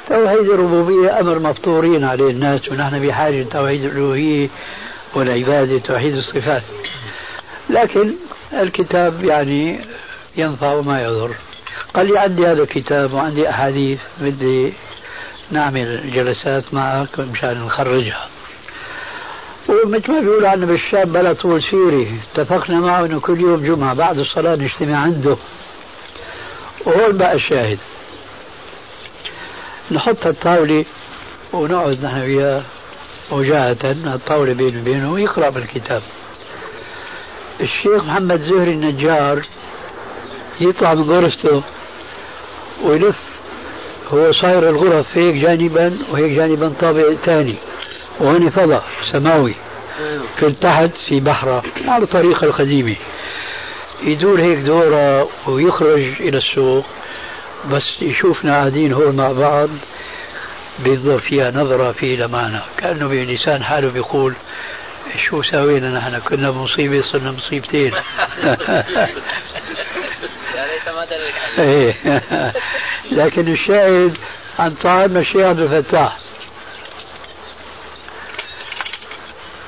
[0.10, 4.50] توحيد الربوبية أمر مفطورين عليه الناس ونحن بحاجة توحيد الألوهية
[5.16, 6.64] والعبادة توحيد الصفات.
[7.70, 8.14] لكن
[8.54, 9.80] الكتاب يعني
[10.38, 11.32] ينفع وما يضر.
[11.96, 14.74] قال لي عندي هذا الكتاب وعندي أحاديث بدي
[15.52, 18.28] نعمل جلسات معك مشان نخرجها.
[19.70, 22.12] ومثل ما بيقول عنا بالشاب بلا طول سيري.
[22.36, 25.38] اتفقنا معه إنه كل يوم جمعة بعد الصلاة نجتمع عنده.
[26.86, 27.80] وهون بقى الشاهد.
[29.92, 30.86] نحط الطاولة
[31.54, 32.62] ونقعد نحن وياه
[33.32, 36.02] وجاءة الطاولة بينه وبينه ويقرأ بالكتاب.
[37.62, 39.42] الشيخ محمد زهري النجار
[40.62, 41.64] يطلع من غرفته
[42.84, 43.20] ويلف.
[44.14, 47.56] هو صاير الغرف هيك جانبا وهيك جانبا طابق ثاني.
[48.20, 49.56] وهنا فضاء سماوي.
[50.40, 52.96] في تحت في بحرة على الطريقة القديمة.
[54.04, 56.86] يدور هيك دورة ويخرج إلى السوق.
[57.72, 59.70] بس يشوفنا قاعدين هون مع بعض.
[60.80, 64.34] بينظر فيها نظرة في لمعنى كأنه بلسان حاله بيقول
[65.30, 67.92] شو سوينا نحن؟ كنا بمصيبة صرنا مصيبتين.
[70.88, 72.22] يا ريت ما إيه.
[73.22, 74.18] لكن الشاهد
[74.60, 76.18] عن طعام الشيخ عبد الفتاح.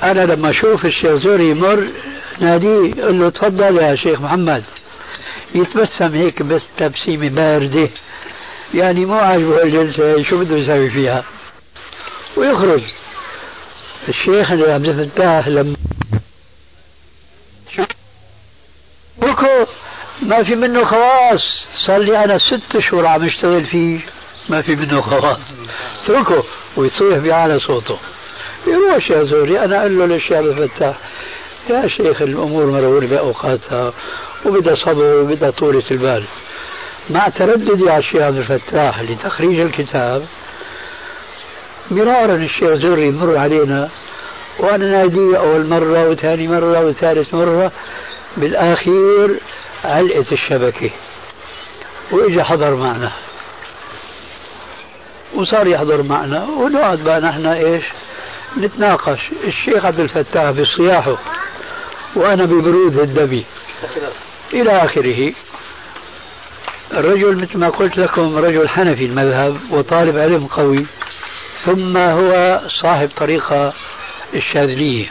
[0.03, 1.87] أنا لما أشوف الشيخ زوري يمر
[2.39, 4.63] ناديه قل له تفضل يا شيخ محمد.
[5.55, 7.89] يتبسم هيك بس تبسيمة باردة.
[8.73, 11.23] يعني مو عاجبه الجلسة شو بده يسوي فيها؟
[12.37, 12.81] ويخرج.
[14.09, 15.75] الشيخ عبد الفتاح لما
[19.17, 19.65] بكو.
[20.27, 21.67] ما في منه خواص.
[21.75, 23.99] صار لي أنا ست اشهر عم أشتغل فيه.
[24.49, 25.37] ما في منه خواص.
[26.03, 26.43] اتركه
[26.77, 27.97] ويصيح بأعلى صوته.
[28.67, 30.97] يروح يا زوري أنا أقول له للشيخ الفتاح
[31.69, 33.93] يا شيخ الأمور مرورة بأوقاتها
[34.45, 36.23] وبدها صبر وبدها طولة البال.
[37.09, 40.25] مع ترددي على الشيخ عبد الفتاح لتخريج الكتاب
[41.91, 43.89] مرارا الشيخ زوري يمر علينا
[44.59, 47.71] وأنا ناديه أول مرة وثاني مرة وثالث مرة.
[48.37, 49.39] بالآخير
[49.83, 50.89] علقت الشبكة؟
[52.11, 53.11] وإجا حضر معنا.
[55.35, 56.43] وصار يحضر معنا.
[56.43, 57.83] ونقعد بقى نحن إيش؟
[58.57, 59.19] نتناقش.
[59.43, 61.17] الشيخ عبد الفتاح بصياحه.
[62.15, 63.45] وأنا ببرود الدبي.
[64.53, 65.33] إلى آخره.
[66.93, 70.85] الرجل مثل ما قلت لكم رجل حنفي المذهب وطالب علم قوي.
[71.65, 73.73] ثم هو صاحب طريقة
[74.33, 75.09] الشاذلية.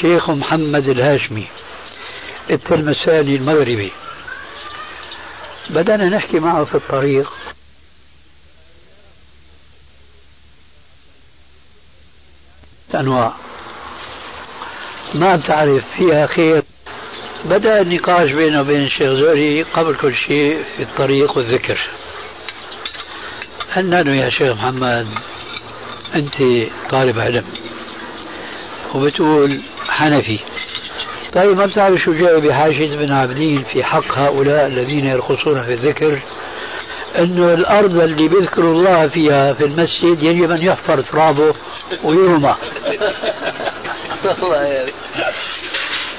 [0.00, 1.46] شيخ محمد الهاشمي.
[2.50, 3.92] التلمساني المغربي
[5.70, 7.32] بدأنا نحكي معه في الطريق.
[12.94, 13.32] أنواع.
[15.14, 16.62] ما بتعرف فيها خير.
[17.44, 21.88] بدأ النقاش بينه وبين الشيخ زوري قبل كل شيء في الطريق والذكر.
[23.76, 25.08] أنه يا شيخ محمد؟
[26.14, 26.34] أنت
[26.90, 27.44] طالب علم.
[28.94, 30.40] وبتقول حنفي.
[31.34, 36.22] طيب ما بتعرف شو جاي بحاشية بن عابدين في حق هؤلاء الذين يرقصون في الذكر؟
[37.18, 41.54] إنه الأرض اللي بيذكروا الله فيها في المسجد يجب أن يحفر ترابه
[42.04, 42.54] ويرمى.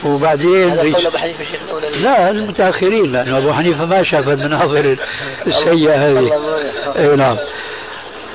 [0.05, 4.97] وبعدين هذا قول أبو حنيفة شيخنا ولا لا؟ المتأخرين لأنه أبو حنيفة ما شاف المناظر
[5.47, 6.31] السيئة هذه.
[6.97, 7.37] إي نعم.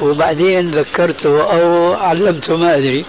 [0.01, 3.05] وبعدين ذكرته أو علمته ما أدري.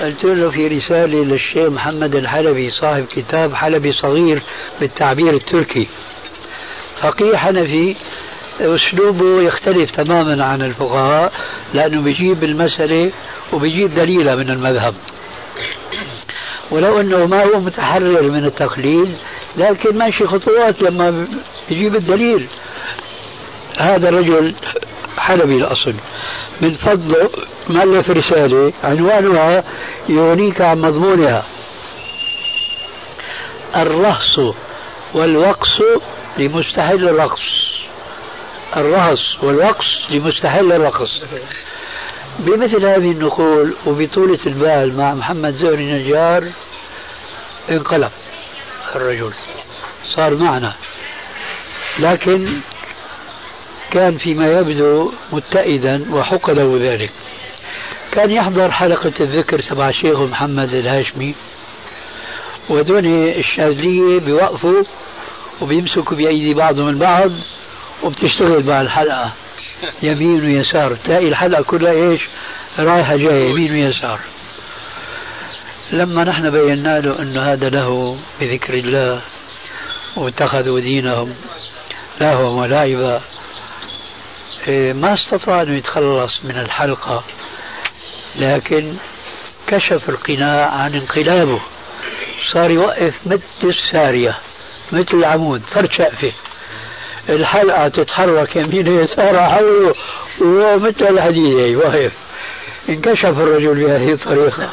[0.00, 4.42] قلت له في رسالة للشيخ محمد الحلبي صاحب كتاب حلبي صغير
[4.80, 5.88] بالتعبير التركي.
[7.00, 7.96] فقيه حنفي
[8.60, 11.32] أسلوبه يختلف تماما عن الفقهاء
[11.74, 13.12] لأنه بيجيب المسألة
[13.52, 14.94] وبيجيب دليلها من المذهب.
[16.70, 19.16] ولو أنه ما هو متحرر من التقليد
[19.56, 21.26] لكن ماشي خطوات لما
[21.68, 22.46] بيجيب الدليل.
[23.78, 24.54] هذا الرجل
[25.18, 25.94] حلبي الاصل
[26.60, 27.30] من فضله
[27.68, 29.64] مؤلف رسالة عنوانها
[30.08, 31.44] يغنيك عن مضمونها.
[33.76, 34.38] الرهص
[35.14, 35.80] والوقص
[36.38, 37.42] لمستحل الرقص.
[38.76, 41.20] الرهص والوقص لمستحل الرقص.
[42.38, 46.48] بمثل هذه النقول وبطولة البال مع محمد زهري نجار
[47.70, 48.10] انقلب
[48.94, 49.32] الرجل.
[50.16, 50.74] صار معنا.
[51.98, 52.60] لكن
[53.92, 57.10] كان فيما يبدو متئدا وحق له ذلك.
[58.12, 61.34] كان يحضر حلقة الذكر تبع الشيخ محمد الهاشمي
[62.68, 64.82] ودون الشاذلية بيوقفوا
[65.60, 67.30] وبيمسكوا بأيدي بعضهم البعض
[68.02, 69.32] وبتشتغل مع الحلقة.
[70.02, 70.96] يمين ويسار.
[71.04, 72.22] تلاقي الحلقة كلها إيش؟
[72.78, 74.20] رايحة جاية يمين ويسار.
[75.92, 79.20] لما نحن بينا له أنه هذا له بذكر الله
[80.16, 81.34] واتخذوا دينهم
[82.20, 83.20] لهوا ولعبا
[84.68, 87.24] ما استطاع أن يتخلص من الحلقة
[88.36, 88.94] لكن
[89.66, 91.60] كشف القناع عن انقلابه.
[92.52, 94.38] صار يوقف مثل السارية
[94.92, 96.32] مثل العمود فرد شقفة
[97.28, 99.94] الحلقة تتحرك يمين يسار حوله
[100.40, 102.12] وهو مثل الحديد واقف.
[102.88, 104.70] انكشف الرجل بهذه الطريقة.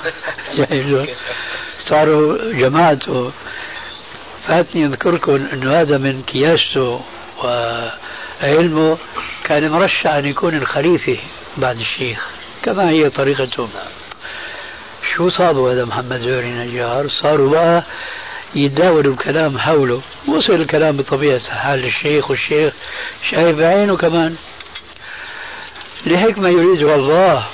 [1.89, 3.31] صاروا جماعته
[4.47, 7.01] فاتني أذكركم إنه هذا من كياسته
[8.43, 8.97] وعلمه
[9.43, 11.17] كان مرشح أن يكون الخليفة
[11.57, 12.27] بعد الشيخ
[12.63, 13.69] كما هي طريقتهم
[15.15, 17.83] شو صابوا هذا محمد زهري نجار صاروا بقى
[18.55, 20.01] يتداولوا الكلام حوله.
[20.27, 22.73] وصل الكلام بطبيعة حال الشيخ والشيخ
[23.31, 24.35] شايف بعينه كمان.
[26.05, 27.45] لحكمة يريدها الله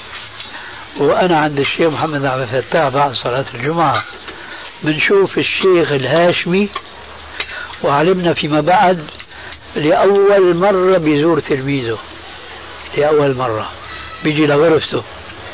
[0.98, 4.04] وأنا عند الشيخ محمد عبد الفتاح بعد صلاة الجمعة.
[4.84, 6.70] بنشوف الشيخ الهاشمي
[7.84, 9.06] وعلمنا فيما بعد
[9.76, 11.98] لأول مرة بيزور تلميذه.
[12.98, 13.72] لأول مرة.
[14.24, 15.04] بيجي لغرفته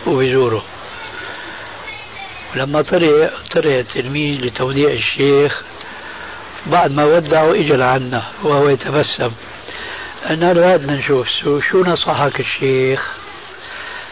[0.08, 0.64] وبيزوره.
[2.56, 5.64] لما طلع طلع التلميذ لتوديع الشيخ
[6.68, 9.32] بعد ما ودعه اجى لعنا وهو يتبسم.
[10.30, 13.12] أنا بدنا نشوف شو, شو نصحك الشيخ؟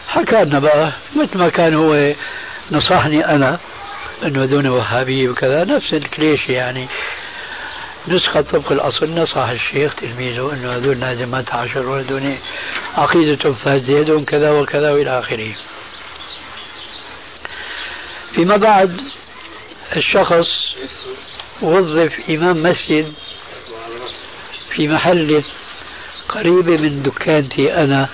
[0.08, 2.12] حكى لنا بقى مثل ما كان هو
[2.72, 3.58] نصحني أنا
[4.24, 6.88] أنه دون وهابية وكذا نفس الكليشة يعني.
[8.08, 12.36] نسخة طبق الأصل نصح الشيخ تلميذه أنه هذول لازم ما تعاشر وهذول
[12.96, 15.54] عقيدتهم هذول كذا وكذا وإلى آخره.
[18.34, 19.00] فيما بعد
[19.96, 20.46] الشخص
[21.62, 23.12] وظف إمام مسجد
[24.74, 25.44] في محل
[26.28, 28.08] قريبة من دكانتي أنا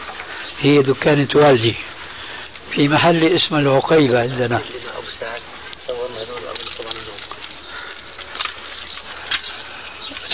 [0.61, 1.74] هي دكانة والدي
[2.74, 4.62] في محل اسمه العقيبة عندنا.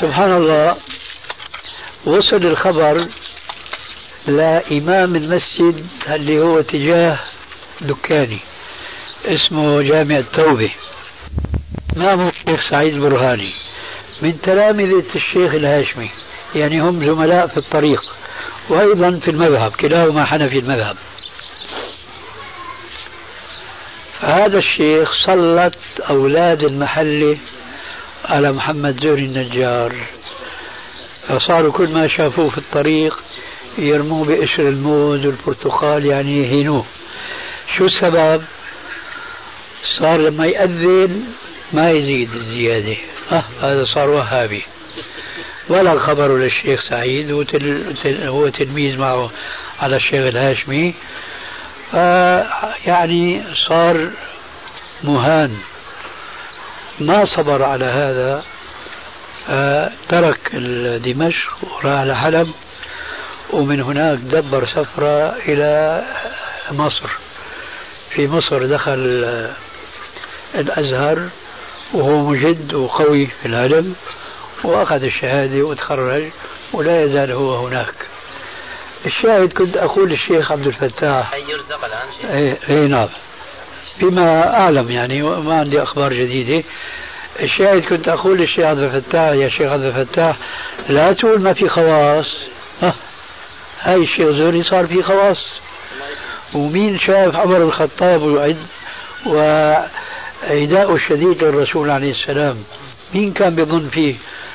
[0.03, 0.77] سبحان الله
[2.07, 3.07] وصل الخبر
[4.27, 7.19] لإمام المسجد اللي هو تجاه
[7.81, 8.39] دكاني
[9.25, 10.71] اسمه جامع التوبة.
[11.97, 13.53] إمامه الشيخ سعيد برهاني
[14.23, 16.11] من تلامذة الشيخ الهاشمي
[16.55, 18.05] يعني هم زملاء في الطريق
[18.69, 20.97] وأيضا في المذهب كلاهما حنفي المذهب.
[24.21, 25.75] فهذا الشيخ سلط
[26.11, 27.39] أولاد المحلة
[28.25, 29.95] على محمد زوري النجار.
[31.29, 33.23] فصاروا كل ما شافوه في الطريق
[33.79, 36.85] يرموه بقشر الموز والبرتقال يعني يهينوه.
[37.77, 38.43] شو السبب؟
[39.99, 41.25] صار لما يأذن
[41.73, 42.97] ما يزيد الزيادة.
[43.33, 44.63] آه هذا صار وهابي.
[45.69, 47.31] ولا خبر للشيخ سعيد
[48.07, 49.31] هو تلميذ معه
[49.81, 50.95] على الشيخ الهاشمي.
[52.87, 54.11] يعني صار
[55.03, 55.57] مهان.
[57.01, 58.45] ما صبر على هذا
[60.09, 60.57] ترك
[61.05, 62.49] دمشق وراح على حلب
[63.51, 66.03] ومن هناك دبر سفرة إلى
[66.71, 67.11] مصر.
[68.11, 68.99] في مصر دخل
[70.55, 71.29] الأزهر
[71.95, 73.95] وهو مجد وقوي في العلم
[74.65, 76.31] وأخذ الشهادة وتخرج
[76.73, 77.95] ولا يزال هو هناك.
[79.07, 81.35] الشاهد كنت أقول للشيخ عبد الفتاح.
[81.35, 82.31] يرزق الآن شيخ.
[82.31, 83.09] اي إيه نعم.
[84.01, 86.65] بما أعلم يعني وما عندي أخبار جديدة.
[87.41, 90.37] الشاهد كنت أقول للشيخ عبد الفتاح يا شيخ عبد الفتاح
[90.89, 92.35] لا تقول ما في خواص.
[92.83, 92.95] ها
[93.81, 95.61] هاي الشيخ زوري صار في خواص.
[96.55, 98.57] ومين شاف عمر الخطاب وعد
[99.27, 102.57] وعداء الشديد للرسول عليه السلام؟
[103.15, 104.15] مين كان بيظن فيه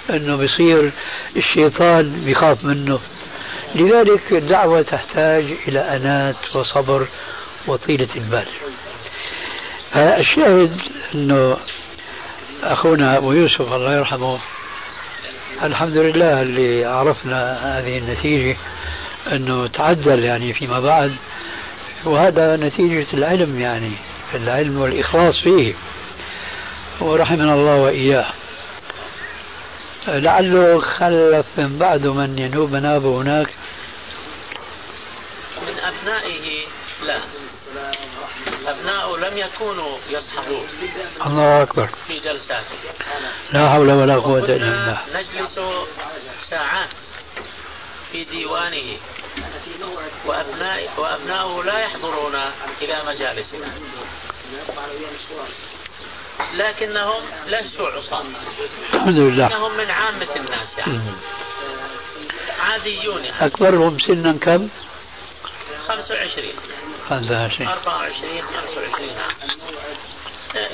[0.09, 0.91] إنه بيصير
[1.37, 2.99] الشيطان بيخاف منه؟
[3.75, 7.07] لذلك الدعوة تحتاج إلى أنات وصبر
[7.67, 8.45] وطيلة البال.
[9.95, 10.77] الشاهد
[11.15, 11.57] أنه
[12.63, 14.39] أخونا أبو يوسف الله يرحمه
[15.63, 18.57] الحمد لله اللي عرفنا هذه النتيجة
[19.31, 21.15] أنه تعدل يعني فيما بعد
[22.05, 23.91] وهذا نتيجة العلم يعني
[24.33, 25.73] العلم والإخلاص فيه
[26.99, 28.33] ورحمنا الله وإياه.
[30.07, 33.47] لعله خلف من بعده من ينوب منابه هناك.
[35.67, 36.65] من أبنائه
[37.03, 37.19] لا.
[38.67, 40.67] أبناؤه لم يكونوا يصحبون
[41.25, 41.89] الله أكبر.
[42.07, 42.75] في جلساته.
[43.53, 45.01] لا حول ولا قوة إلا بالله.
[45.13, 45.59] نجلس
[46.49, 46.89] ساعات
[48.11, 48.97] في ديوانه
[50.25, 52.35] وأبناء وأبناؤه لا يحضرون
[52.81, 53.67] إلى مجالسنا.
[56.53, 58.25] لكنهم ليسوا عصاة.
[58.93, 59.47] الحمد لله.
[59.47, 61.01] إنهم من عامة الناس يعني.
[62.59, 63.45] عاديون يعني.
[63.45, 64.69] أكبرهم سنا كم؟
[65.87, 66.53] 25
[67.09, 69.57] 25 24 25 عام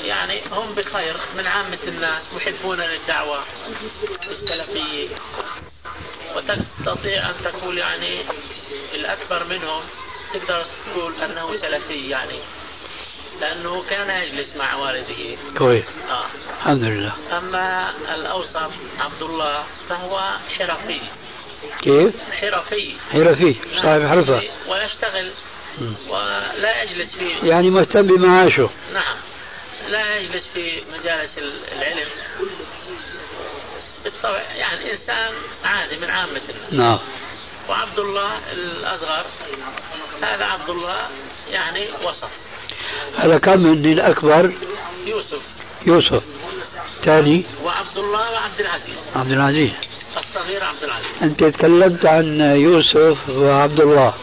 [0.04, 3.38] يعني هم بخير من عامة الناس محبون للدعوة
[4.30, 5.08] السلفية.
[6.36, 8.20] وتستطيع أن تقول يعني
[8.94, 9.82] الأكبر منهم
[10.34, 12.38] تقدر تقول أنه سلفي يعني
[13.40, 15.36] لأنه كان يجلس مع والده.
[15.58, 15.84] كويس.
[16.10, 16.26] آه.
[16.60, 17.12] الحمد لله.
[17.38, 21.00] أما الأوسط عبد الله فهو حرفي.
[21.82, 22.96] كيف؟ حرفي.
[23.12, 24.42] حرفي صاحب حرفة.
[24.68, 25.32] ويشتغل
[26.08, 28.70] ولا يجلس في يعني مهتم بمعاشه.
[28.92, 29.16] نعم.
[29.88, 31.38] لا يجلس في مجالس
[31.72, 32.08] العلم.
[34.04, 35.32] بالطبع يعني إنسان
[35.64, 36.40] عادي من عامة.
[36.50, 36.98] الناس نعم.
[37.68, 39.24] وعبد الله الأصغر
[40.22, 41.08] هذا عبد الله
[41.50, 42.28] يعني وسط.
[43.18, 44.52] هذا كم من الأكبر؟
[45.06, 45.42] يوسف.
[45.86, 46.24] يوسف.
[47.02, 48.98] ثاني وعبد الله وعبد العزيز.
[49.16, 49.70] عبد العزيز.
[50.16, 51.22] الصغير عبد العزيز.
[51.22, 54.14] أنت تكلمت عن يوسف وعبد الله.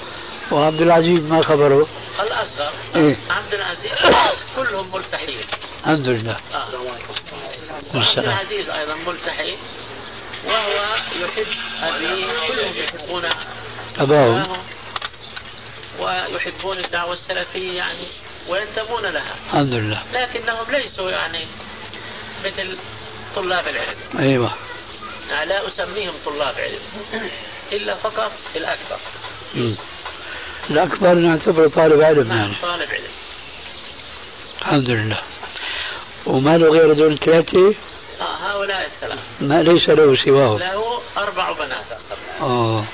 [0.52, 1.88] وعبد العزيز ما خبره؟
[2.20, 2.74] الأصغر.
[2.96, 3.92] إيه؟ عبد العزيز.
[4.56, 5.46] كلهم ملتحين.
[5.80, 6.38] الحمد لله.
[6.54, 6.70] آه.
[7.94, 9.58] عبد العزيز أيضا ملتحي.
[10.46, 11.48] وهو يحب
[11.82, 13.26] أبيه كلهم يحبون
[14.00, 14.58] أباهم.
[16.00, 18.08] ويحبون الدعوة السلفية يعني
[18.50, 19.36] وينتمون لها.
[19.46, 20.04] الحمد لله.
[20.14, 21.46] لكنهم ليسوا يعني
[22.46, 22.78] مثل
[23.36, 23.98] طلاب العلم.
[25.30, 26.80] يعني لا أسميهم طلاب علم.
[27.72, 29.00] إلا فقط الأكبر.
[29.56, 29.76] مم.
[30.70, 32.56] الأكبر نعتبره طالب علم نعم يعني.
[32.62, 33.04] طالب علم.
[34.62, 35.20] الحمد لله.
[36.26, 37.76] وما له غير دول الثلاثة
[38.22, 39.22] آه هؤلاء الثلاثة.
[39.42, 40.58] ما ليس له سواهم.
[40.60, 41.86] له أربع بنات
[42.42, 42.86] آه.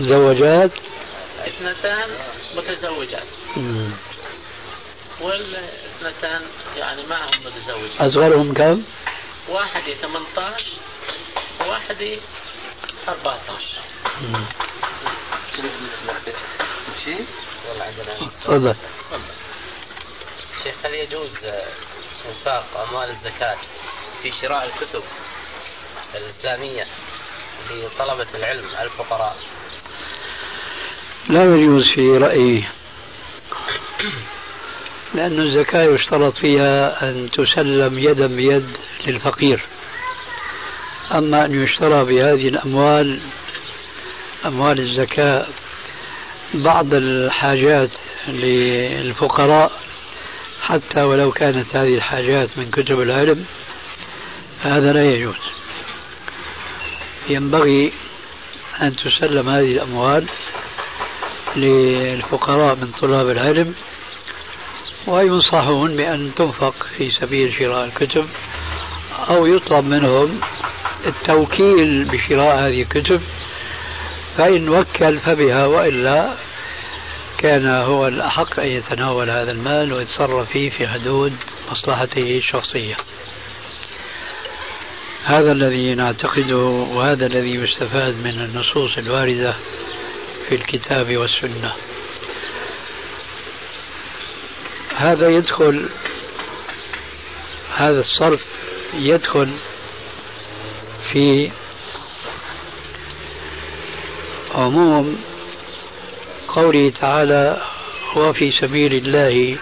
[0.00, 0.70] زوجات
[1.46, 2.08] اثنتان
[2.56, 3.26] متزوجات.
[3.56, 3.90] مم.
[5.20, 6.40] والاثنتان
[6.76, 8.82] يعني معهم متزوجات أصغرهم كم؟
[9.48, 10.64] واحدة 18
[11.60, 12.16] وواحدة
[13.08, 13.80] 14
[14.22, 14.44] مم.
[17.04, 17.26] شيء؟
[17.68, 18.74] والله عندنا تفضل.
[20.62, 21.30] شيخ هل يجوز
[22.28, 23.56] إنفاق أموال الزكاة
[24.22, 25.02] في شراء الكتب
[26.14, 26.86] الإسلامية
[27.70, 29.36] لطلبة العلم الفقراء؟
[31.28, 32.64] لا يجوز في رأيي.
[35.14, 38.76] لأن الزكاة يشترط فيها أن تسلم يدا بيد
[39.06, 39.64] للفقير.
[41.12, 43.20] أما أن يشترى بهذه الأموال
[44.46, 45.46] أموال الزكاة
[46.54, 47.90] بعض الحاجات
[48.28, 49.72] للفقراء
[50.62, 53.44] حتى ولو كانت هذه الحاجات من كتب العلم
[54.62, 55.36] هذا لا يجوز.
[57.28, 57.92] ينبغي
[58.82, 60.26] أن تسلم هذه الأموال
[61.56, 63.74] للفقراء من طلاب العلم
[65.06, 68.26] وينصحون بأن تنفق في سبيل شراء الكتب
[69.28, 70.40] أو يطلب منهم
[71.06, 73.20] التوكيل بشراء هذه الكتب.
[74.36, 76.36] فإن وكل فبها وإلا
[77.38, 81.32] كان هو الأحق أن يتناول هذا المال ويتصرف فيه في حدود
[81.70, 82.96] مصلحته الشخصية.
[85.24, 89.54] هذا الذي نعتقده وهذا الذي يستفاد من النصوص الواردة
[90.48, 91.72] في الكتاب والسنة.
[94.96, 95.88] هذا يدخل
[97.76, 98.40] هذا الصرف
[98.94, 99.52] يدخل
[101.12, 101.50] في
[104.54, 105.18] عموم
[106.48, 107.62] قوله تعالى
[108.16, 109.58] وفي سبيل الله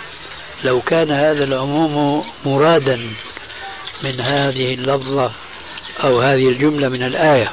[0.65, 2.97] لو كان هذا العموم مرادا
[4.03, 5.33] من هذه اللفظة
[6.05, 7.53] أو هذه الجملة من الآية.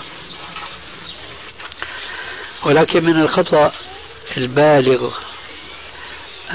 [2.64, 3.72] ولكن من الخطأ
[4.38, 5.12] البالغ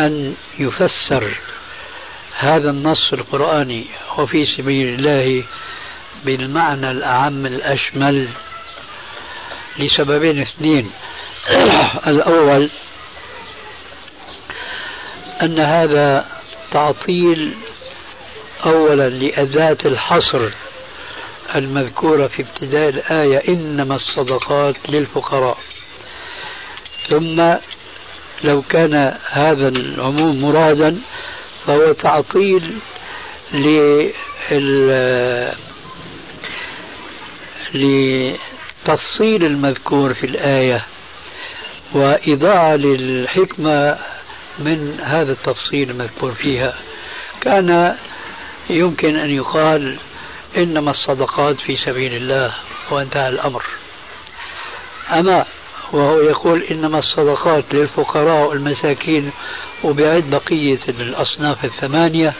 [0.00, 1.38] أن يفسر
[2.38, 3.86] هذا النص القرآني
[4.18, 5.44] وفي سبيل الله
[6.24, 8.28] بالمعنى الأعم الأشمل
[9.78, 10.90] لسببين اثنين.
[12.06, 12.70] الأول
[15.42, 16.26] أن هذا
[16.70, 17.54] تعطيل
[18.66, 20.50] أولا لأداة الحصر
[21.54, 25.58] المذكورة في ابتداء الآية إنما الصدقات للفقراء.
[27.08, 27.54] ثم
[28.44, 31.00] لو كان هذا العموم مرادا
[31.66, 32.78] فهو تعطيل
[33.52, 34.12] لل
[38.82, 40.84] لتفصيل المذكور في الآية
[41.94, 43.98] وإضاعة للحكمة
[44.58, 46.74] من هذا التفصيل المذكور فيها.
[47.40, 47.96] كان
[48.70, 49.96] يمكن أن يقال
[50.56, 52.54] إنما الصدقات في سبيل الله
[52.90, 53.62] وانتهى الأمر.
[55.10, 55.44] أما
[55.92, 59.30] وهو يقول إنما الصدقات للفقراء والمساكين
[59.84, 62.34] وبعد بقية الأصناف الثمانية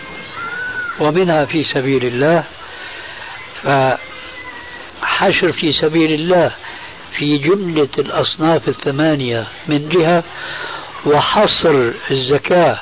[1.01, 2.45] ومنها في سبيل الله
[5.03, 6.53] فحشر في سبيل الله
[7.19, 10.25] في جملة الأصناف الثمانية من جهة
[11.07, 12.81] وحصر الزكاة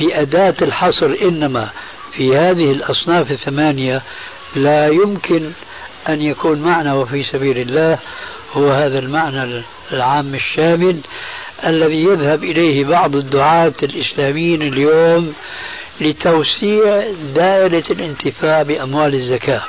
[0.00, 1.70] بأداة الحصر إنما
[2.12, 4.02] في هذه الأصناف الثمانية
[4.56, 5.50] لا يمكن
[6.08, 7.98] أن يكون معنى وفي سبيل الله
[8.52, 11.00] هو هذا المعنى العام الشامل
[11.66, 15.34] الذي يذهب إليه بعض الدعاة الإسلاميين اليوم
[16.00, 17.04] لتوسيع
[17.34, 19.62] دائرة الانتفاع بأموال الزكاة.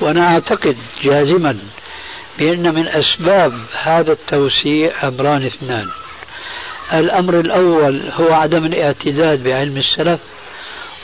[0.00, 1.58] وأنا أعتقد جازما
[2.38, 5.88] بأن من أسباب هذا التوسيع أمران اثنان.
[6.92, 10.20] الأمر الأول هو عدم الاعتداد بعلم السلف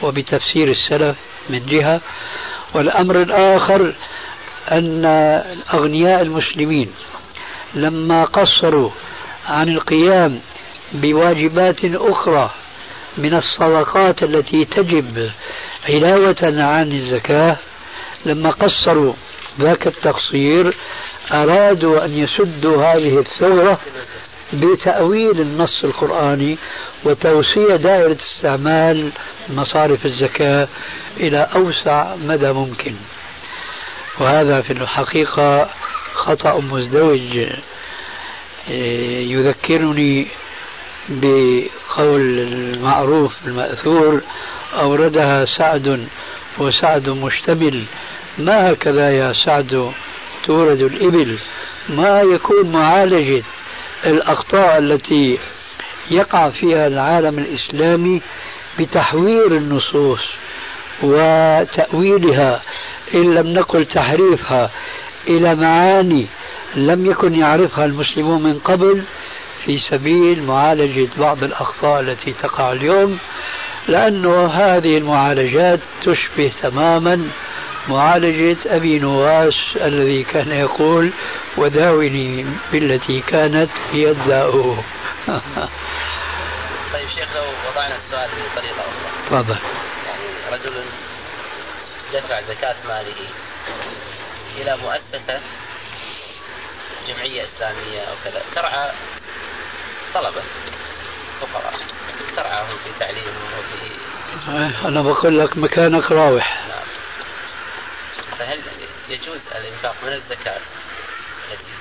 [0.02, 1.16] وبتفسير السلف
[1.50, 2.00] من جهة
[2.74, 3.94] والأمر الآخر
[4.72, 5.04] أن
[5.74, 6.90] أغنياء المسلمين
[7.74, 8.90] لما قصروا
[9.46, 10.40] عن القيام
[10.92, 12.50] بواجبات أخرى
[13.18, 15.30] من الصدقات التي تجب
[15.88, 17.56] علاوة عن الزكاة
[18.26, 19.12] لما قصروا
[19.60, 20.74] ذاك التقصير
[21.32, 23.78] أرادوا أن يسدوا هذه الثورة
[24.52, 26.58] بتأويل النص القرآني
[27.04, 29.10] وتوسيع دائرة استعمال
[29.50, 30.68] مصارف الزكاة
[31.16, 32.94] إلى أوسع مدى ممكن.
[34.20, 35.70] وهذا في الحقيقة
[36.14, 37.46] خطأ مزدوج.
[39.32, 40.26] يذكرني
[41.08, 44.20] بقول المعروف المأثور
[44.74, 46.06] أوردها سعد
[46.58, 47.84] وسعد مشتمل
[48.38, 49.92] ما هكذا يا سعد
[50.44, 51.38] تورد الإبل؟
[51.88, 53.42] ما يكون معالجة
[54.06, 55.38] الأخطاء التي
[56.10, 58.22] يقع فيها العالم الإسلامي
[58.78, 60.20] بتحوير النصوص
[61.02, 62.62] وتأويلها
[63.14, 64.70] إن لم نقل تحريفها
[65.28, 66.26] إلى معاني
[66.76, 69.02] لم يكن يعرفها المسلمون من قبل
[69.64, 73.18] في سبيل معالجة بعض الأخطاء التي تقع اليوم
[73.88, 77.28] لأنه هذه المعالجات تشبه تماما
[77.88, 81.12] معالجة أبي نواس الذي كان يقول
[81.56, 84.50] وداوني بالتي كانت هي الداء.
[86.92, 89.30] طيب شيخ لو وضعنا السؤال بطريقة أخرى.
[89.30, 89.58] تفضل.
[90.06, 90.84] يعني رجل
[92.14, 93.26] دفع زكاة ماله
[94.56, 95.40] إلى مؤسسة
[97.08, 98.90] جمعية إسلامية أو كذا ترعى
[100.14, 100.42] طلبة
[101.40, 101.74] فقراء
[102.36, 103.92] ترعاهم في تعليمهم وفي
[104.88, 106.62] أنا بقول لك مكانك راوح.
[106.68, 106.81] نعم.
[108.38, 108.58] فهل
[109.08, 110.60] يجوز الإنفاق من الزكاة؟
[111.52, 111.72] التي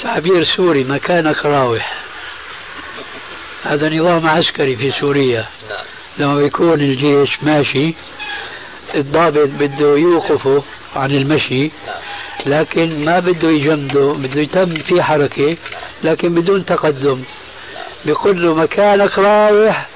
[0.00, 2.02] تعبير سوري مكانك راوح
[3.64, 5.46] هذا نظام عسكري في سوريا.
[5.70, 5.84] نعم.
[6.18, 7.94] لما بيكون الجيش ماشي
[8.94, 10.62] الضابط بده يوقفه
[10.96, 11.96] عن المشي نعم.
[12.46, 15.56] لكن ما بده يجمده بده يتم في حركة
[16.04, 17.24] لكن بدون تقدم.
[18.04, 19.88] بيقول له مكانك رايح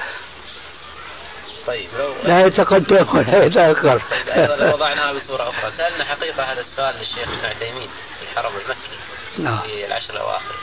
[1.70, 4.02] طيب لو لا يتقدم ولا يتأخر.
[4.10, 5.70] طيب أيضا لو وضعناها بصورة أخرى.
[5.70, 8.98] سألنا حقيقة هذا السؤال للشيخ ابن عثيمين في الحرم المكي
[9.38, 9.60] نعم.
[9.60, 10.54] في العشر الأواخر.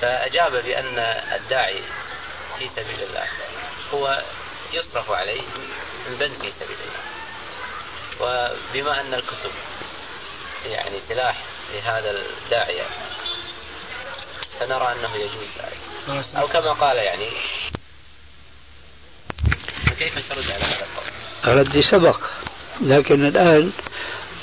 [0.00, 0.98] فأجاب بأن
[1.34, 1.82] الداعي
[2.58, 3.28] في سبيل الله
[3.94, 4.22] هو
[4.72, 5.42] يصرف عليه
[6.08, 7.04] من بند في سبيل الله.
[8.20, 9.50] وبما أن الكتب
[10.66, 11.36] يعني سلاح
[11.74, 12.84] لهذا الداعيه
[14.60, 16.26] فنرى أنه يجوز ذلك.
[16.36, 17.28] أو كما قال يعني
[19.98, 20.86] كيف ترد على هذا
[21.44, 22.20] القول؟ ردي سبق
[22.80, 23.72] لكن الآن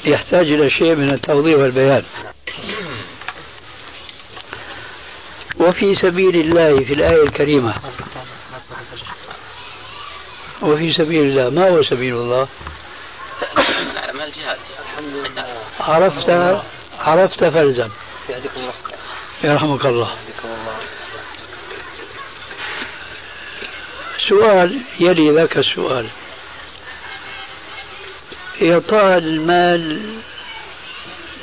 [0.06, 2.04] يحتاج إلى شيء من التوضيح والبيان.
[5.60, 7.76] وفي سبيل الله في الآية الكريمة
[10.62, 12.48] وفي سبيل الله ما هو سبيل الله؟
[14.26, 14.58] الجهاد.
[15.80, 16.30] عرفت
[17.00, 17.90] عرفت فالزم
[19.44, 20.12] يرحمك الله.
[24.32, 26.08] سؤال يلي ذاك السؤال
[28.62, 30.02] إعطاء المال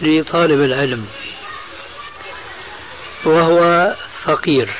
[0.00, 1.06] لطالب العلم
[3.24, 4.74] وهو فقير.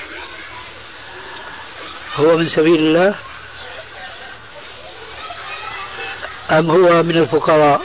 [2.17, 3.15] هو من سبيل الله؟
[6.51, 7.83] أم هو من الفقراء؟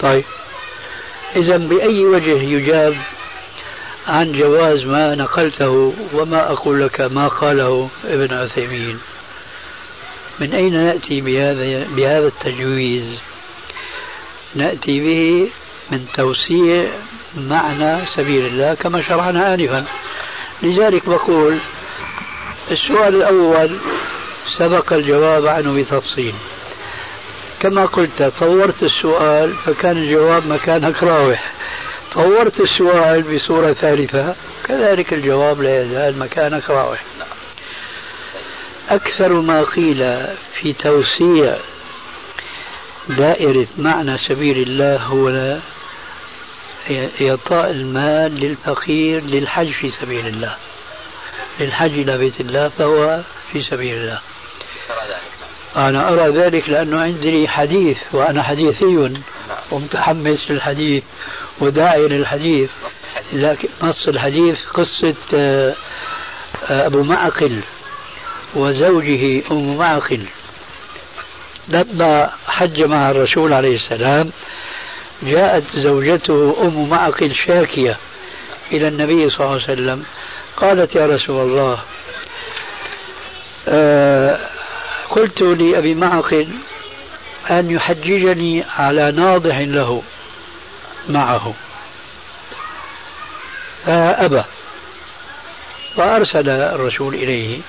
[0.00, 0.24] طيب.
[1.36, 2.96] إذا بأي وجه يجاب
[4.06, 9.00] عن جواز ما نقلته وما أقول لك ما قاله ابن عثيمين؟
[10.40, 13.18] من أين نأتي بهذا بهذا التجويز؟
[14.54, 15.50] نأتي به
[15.90, 16.88] من توسيع
[17.36, 19.84] معنى سبيل الله كما شرحنا آنفا.
[20.62, 21.58] لذلك بقول
[22.70, 23.78] السؤال الأول
[24.58, 26.34] سبق الجواب عنه بتفصيل.
[27.60, 31.52] كما قلت طورت السؤال فكان الجواب مكانك راوح
[32.12, 37.02] طورت السؤال بصورة ثالثة كذلك الجواب لا يزال مكانك راوح
[38.90, 40.26] أكثر ما قيل
[40.60, 41.56] في توسيع
[43.08, 45.58] دائرة معنى سبيل الله هو
[47.20, 50.56] إعطاء المال للفقير للحج في سبيل الله.
[51.60, 53.20] للحج إلى بيت الله فهو
[53.52, 54.20] في سبيل الله.
[55.76, 59.10] أنا أرى ذلك لأنه عندي حديث وأنا حديثي
[59.70, 61.02] ومتحمس للحديث
[61.60, 62.70] وداعي للحديث.
[63.32, 65.74] لكن نص الحديث قصة آه،
[66.70, 67.60] أبو معقل.
[68.54, 70.26] وزوجه أم معقل
[71.68, 74.32] لما حج مع الرسول عليه السلام
[75.22, 77.98] جاءت زوجته أم معقل شاكية
[78.72, 80.04] إلى النبي صلى الله عليه وسلم.
[80.56, 81.78] قالت يا رسول الله
[83.68, 84.48] آه
[85.10, 86.48] قلت لأبي معقل
[87.50, 90.02] أن يحججني على ناضح له
[91.08, 91.54] معه.
[93.86, 94.42] فأبى
[95.96, 97.60] فأرسل الرسول إليه.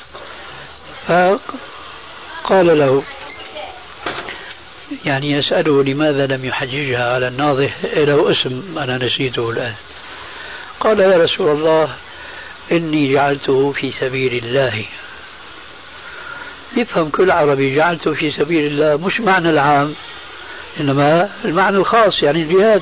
[1.07, 3.03] فقال له
[5.05, 9.73] يعني يسأله لماذا لم يحججها على الناضح له اسم أنا نسيته الآن.
[10.79, 11.95] قال يا رسول الله
[12.71, 14.85] إني جعلته في سبيل الله.
[16.77, 19.95] يفهم كل عربي جعلته في سبيل الله مش معنى العام
[20.79, 22.81] إنما المعنى الخاص يعني الجهاد.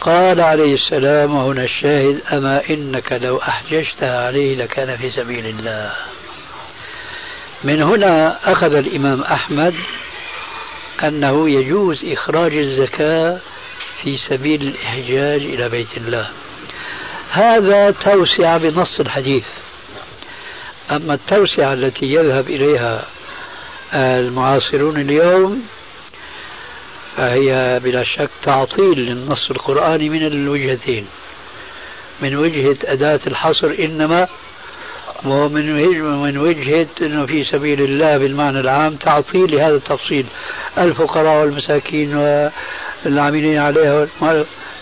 [0.00, 5.92] قال عليه السلام وهنا الشاهد أما إنك لو أحججتها عليه لكان في سبيل الله.
[7.64, 9.74] من هنا أخذ الإمام أحمد
[11.04, 13.38] أنه يجوز إخراج الزكاة
[14.02, 16.30] في سبيل الإحجاج إلى بيت الله.
[17.30, 19.44] هذا توسعة بنص الحديث.
[20.90, 23.04] أما التوسعة التي يذهب إليها
[23.94, 25.62] المعاصرون اليوم
[27.16, 31.06] فهي بلا شك تعطيل للنص القرآني من الوجهتين.
[32.22, 34.28] من وجهة أداة الحصر إنما
[35.24, 35.72] ومن
[36.22, 40.26] من وجهة أنه في سبيل الله بالمعنى العام تعطيل لهذا التفصيل
[40.78, 42.16] الفقراء والمساكين
[43.04, 44.08] والعاملين عليها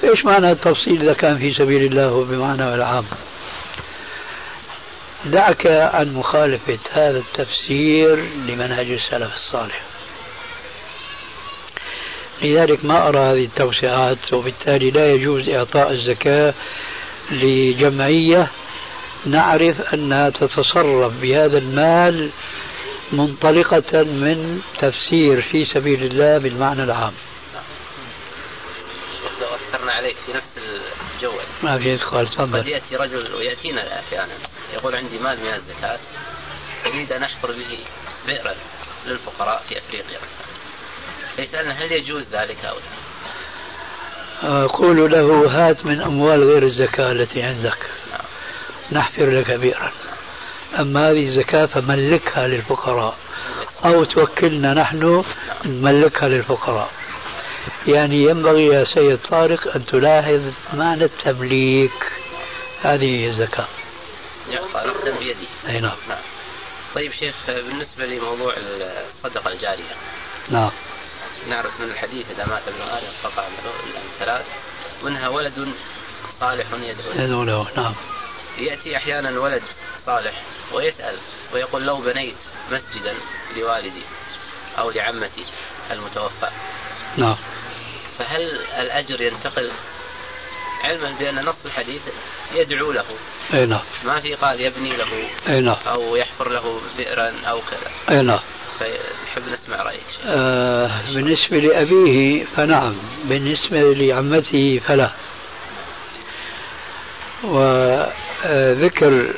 [0.05, 3.05] إيش معنى التفصيل إذا كان في سبيل الله بمعنى العام؟
[5.25, 9.83] دعك عن مخالفة هذا التفسير لمنهج السلف الصالح.
[12.43, 16.55] لذلك ما أرى هذه التوسعات وبالتالي لا يجوز إعطاء الزكاة
[17.31, 18.51] لجمعية
[19.27, 22.31] نعرف أنها تتصرف بهذا المال
[23.13, 27.13] منطلقة من تفسير في سبيل الله بالمعنى العام.
[29.41, 31.33] لو أثرنا عليك في نفس الجو.
[31.63, 32.61] ما في إدخال تفضل.
[32.61, 34.35] قد يأتي رجل ويأتينا أحيانا
[34.75, 35.99] يقول عندي مال من الزكاة
[36.87, 37.79] أريد أن أحفر به
[38.27, 38.55] بئرا
[39.07, 40.19] للفقراء في أفريقيا.
[41.37, 43.01] فيسألنا هل يجوز ذلك أو لا؟
[44.43, 47.79] أقول له هات من أموال غير الزكاة التي عندك.
[48.11, 48.30] نعم.
[48.93, 49.93] نحفر لك بئرا
[50.79, 53.17] أما هذه الزكاة فملكها للفقراء.
[53.85, 55.25] أو توكلنا نحن
[55.65, 56.91] نملكها للفقراء.
[57.87, 60.41] يعني ينبغي يا سيد طارق أن تلاحظ
[60.75, 62.13] معنى التمليك
[62.83, 63.69] هذه الزكاة.
[64.49, 65.49] يعطى نقدا بيدي.
[65.69, 65.97] أي نعم.
[66.09, 66.19] نعم.
[66.95, 69.95] طيب شيخ بالنسبة لموضوع الصدقة الجارية.
[70.51, 70.71] نعم.
[71.49, 74.47] نعرف من الحديث إذا مات ابن آدم قطع من ثلاث
[75.03, 75.69] منها ولد
[76.41, 77.25] صالح يدعو له.
[77.25, 77.95] يدعو له نعم.
[78.59, 79.63] يأتي أحيانا ولد
[80.07, 80.43] صالح
[80.73, 81.19] ويسأل
[81.55, 82.37] ويقول لو بنيت
[82.71, 83.15] مسجدا
[83.57, 84.03] لوالدي
[84.79, 85.45] أو لعمتي
[85.91, 86.51] المتوفى.
[87.17, 87.37] نعم.
[88.19, 88.43] فهل
[88.79, 89.73] الأجر ينتقل
[90.85, 92.03] علما بأن نص الحديث
[92.53, 93.05] يدعو له؟
[93.55, 93.81] أي نعم.
[94.05, 95.77] ما في قال يبني له أي نعم.
[95.87, 98.17] أو يحفر له بئرا أو كذا.
[98.17, 98.41] أي نعم.
[98.81, 100.07] فنحب نسمع رأيك.
[100.27, 105.13] آه بالنسبة لأبيه فنعم بالنسبة لعمته فلا.
[107.45, 109.35] وذكر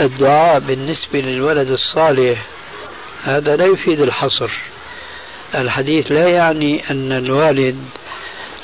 [0.00, 2.42] الدعاء بالنسبة للولد الصالح
[3.24, 4.50] هذا لا يفيد الحصر.
[5.54, 7.76] الحديث لا يعني أن الوالد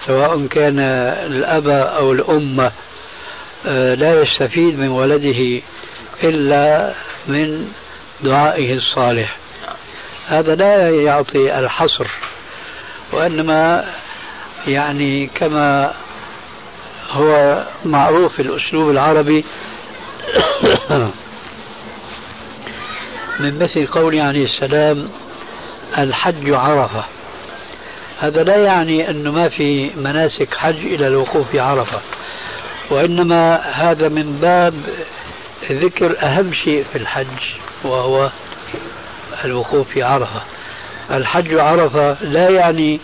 [0.06, 2.70] سواء كان الأب أو الأم
[3.66, 5.62] آه، لا يستفيد من ولده
[6.24, 6.94] إلا
[7.26, 7.68] من
[8.20, 9.36] دعائه الصالح.
[10.26, 12.06] هذا لا يعطي الحصر
[13.12, 13.84] وإنما
[14.66, 15.94] يعني كما
[17.10, 19.44] هو معروف في الأسلوب العربي.
[23.40, 25.08] من مثل قول عليه السلام
[25.98, 27.04] الحج عرفة.
[28.20, 32.00] هذا لا يعني أنه ما في مناسك حج إلى الوقوف في عرفة.
[32.90, 34.74] وإنما هذا من باب
[35.70, 37.26] ذكر أهم شيء في الحج
[37.84, 38.30] وهو
[39.44, 40.42] الوقوف في عرفة.
[41.10, 43.00] الحج عرفة لا يعني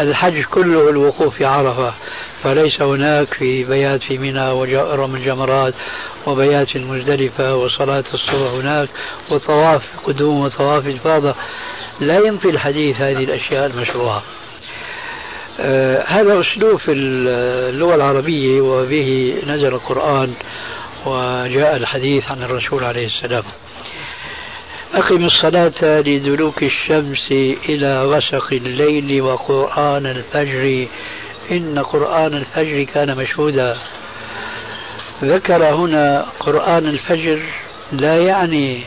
[0.00, 1.94] الحج كله الوقوف في عرفة.
[2.44, 5.74] فليس هناك في بيات في منى ورمي الجمرات
[6.26, 8.88] وبيات في المزدلفة وصلاة الصبح هناك
[9.30, 11.34] وطواف قدوم وطواف إفاضة
[12.00, 14.22] لا ينفي الحديث هذه الأشياء المشروعة.
[15.60, 20.32] آه هذا أسلوب في اللغة العربية وبه نزل القرآن
[21.06, 23.44] وجاء الحديث عن الرسول عليه السلام.
[24.94, 27.32] أقم الصلاة لدلوك الشمس
[27.68, 30.88] إلى غسق الليل وقرآن الفجر
[31.50, 33.76] إن قرآن الفجر كان مشهودا.
[35.24, 37.40] ذكر هنا قرآن الفجر
[37.92, 38.84] لا يعني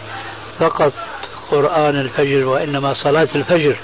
[0.59, 0.93] فقط
[1.51, 3.75] قرآن الفجر وإنما صلاة الفجر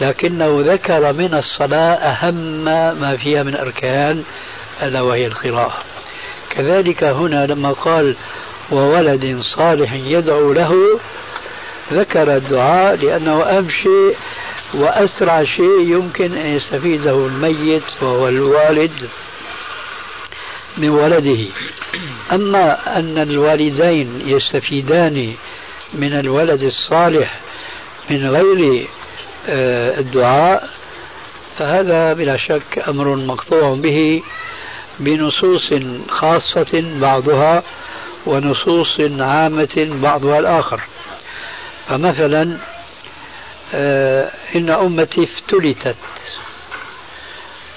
[0.00, 2.64] لكنه ذكر من الصلاة أهم
[3.00, 4.22] ما فيها من أركان
[4.82, 5.82] ألا وهي القراءة.
[6.50, 8.16] كذلك هنا لما قال
[8.70, 11.00] وولد صالح يدعو له
[11.92, 14.16] ذكر الدعاء لأنه أهم شيء
[14.74, 19.08] وأسرع شيء يمكن أن يستفيده الميت وهو الوالد
[20.78, 21.46] من ولده.
[22.32, 25.34] أما أن الوالدين يستفيدان
[25.94, 27.40] من الولد الصالح
[28.10, 28.88] من غير
[29.48, 30.68] آه، الدعاء
[31.58, 34.22] فهذا بلا شك أمر مقطوع به
[35.00, 35.74] بنصوص
[36.08, 37.62] خاصة بعضها
[38.26, 40.80] ونصوص عامة بعضها الآخر.
[41.88, 42.58] فمثلا
[44.56, 45.96] إن أمتي افتلتت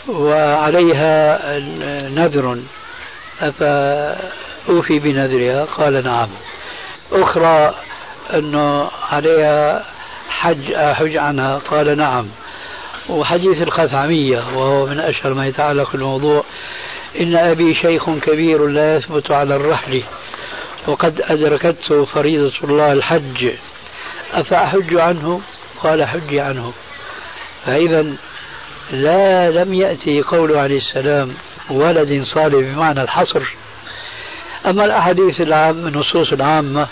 [0.09, 1.39] وعليها
[2.09, 2.59] نذر.
[3.41, 6.29] أفأوفي بنذرها؟ قال نعم.
[7.11, 7.75] أخرى
[8.33, 9.85] أنه عليها
[10.29, 12.27] حج أحج عنها؟ قال نعم.
[13.09, 16.43] وحديث الخثعمية وهو من أشهر ما يتعلق بالموضوع.
[17.19, 20.03] إن أبي شيخ كبير لا يثبت على الرحل
[20.87, 23.51] وقد أدركته فريضة الله الحج.
[24.33, 25.41] أفأحج عنه؟
[25.83, 26.73] قال حج عنه.
[27.65, 28.13] فإذا
[28.91, 31.33] لا لم يأتي قول عليه السلام
[31.69, 33.43] ولد صالح بمعنى الحصر.
[34.65, 36.87] أما الأحاديث العامة النصوص العامة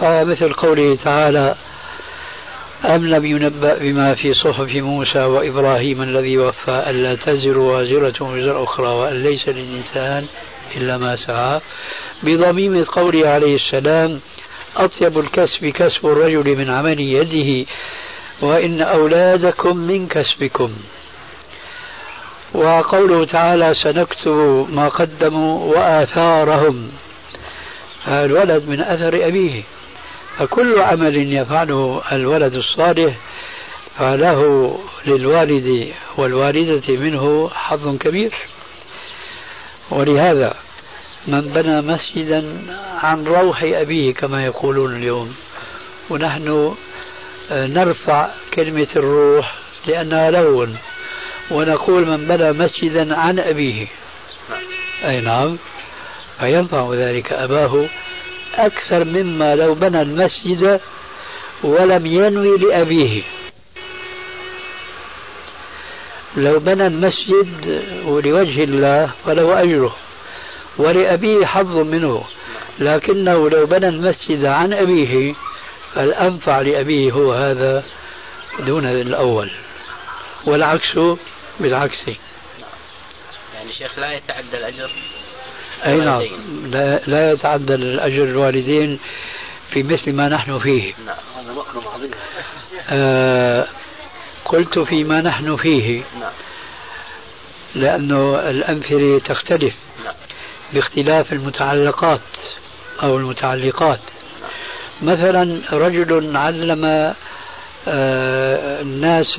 [0.00, 1.54] فمثل قوله تعالى
[2.84, 8.88] أم لم ينبأ بما في صحف موسى وإبراهيم الذي وفى ألا تزر وازرة وزر أخرى
[8.88, 10.26] وأن ليس للإنسان
[10.76, 11.60] إلا ما سعى.
[12.22, 14.20] بضميم قوله عليه السلام
[14.76, 17.70] أطيب الكسب كسب الرجل من عمل يده.
[18.42, 20.72] وإن أولادكم من كسبكم.
[22.54, 26.92] وقوله تعالى سنكتب ما قدموا وآثارهم.
[28.08, 29.62] الولد من أثر أبيه.
[30.38, 33.14] فكل عمل يفعله الولد الصالح
[33.98, 38.34] فله للوالد والوالدة منه حظ كبير.
[39.90, 40.54] ولهذا
[41.26, 42.44] من بنى مسجدا
[43.02, 45.34] عن روح أبيه كما يقولون اليوم.
[46.10, 46.74] ونحن
[47.50, 49.54] نرفع كلمة الروح
[49.86, 50.76] لأنها لون
[51.50, 53.86] ونقول من بنى مسجدا عن أبيه.
[55.04, 55.58] أي نعم.
[56.40, 57.86] فينفع ذلك أباه
[58.54, 60.80] أكثر مما لو بنى المسجد
[61.64, 63.22] ولم ينوي لأبيه.
[66.36, 69.96] لو بنى المسجد ولوجه الله فله أجره
[70.78, 72.24] ولأبيه حظ منه
[72.78, 75.34] لكنه لو بنى المسجد عن أبيه
[75.94, 77.84] فالأنفع لأبيه هو هذا
[78.58, 79.50] دون الأول
[80.44, 80.98] والعكس
[81.60, 82.08] بالعكس.
[83.54, 84.90] يعني شيخ لا يتعدى الأجر
[85.86, 86.22] أي نعم
[86.70, 88.98] لا, لا يتعدى الأجر الوالدين
[89.70, 90.94] في مثل ما نحن فيه.
[91.06, 91.62] نعم هذا
[91.94, 92.10] عظيم.
[92.90, 93.66] آه
[94.44, 96.32] قلت فيما نحن فيه نعم.
[97.74, 99.74] لأنه الأمثلة تختلف
[100.04, 100.14] نعم.
[100.72, 102.20] باختلاف المتعلقات
[103.02, 104.00] أو المتعلقات.
[105.02, 107.14] مثلا رجل علم
[107.88, 109.36] آه، الناس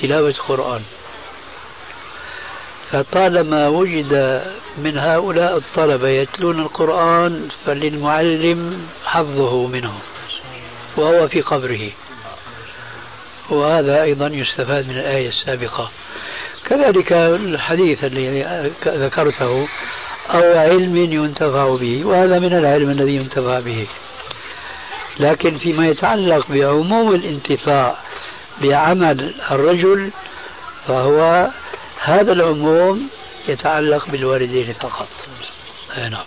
[0.00, 0.80] تلاوة القرآن
[2.90, 4.42] فطالما وجد
[4.78, 9.92] من هؤلاء الطلبة يتلون القرآن فللمعلم حظه منه
[10.96, 11.90] وهو في قبره.
[13.50, 15.90] وهذا أيضا يستفاد من الآية السابقة.
[16.64, 19.68] كذلك الحديث الذي ذكرته
[20.30, 23.86] أو علم ينتفع به وهذا من العلم الذي ينتفع به.
[25.20, 27.96] لكن فيما يتعلق بعموم الانتفاع
[28.62, 30.10] بعمل الرجل
[30.86, 31.50] فهو
[32.00, 33.08] هذا العموم
[33.48, 35.08] يتعلق بالوالدين فقط.
[35.96, 36.24] أي نعم.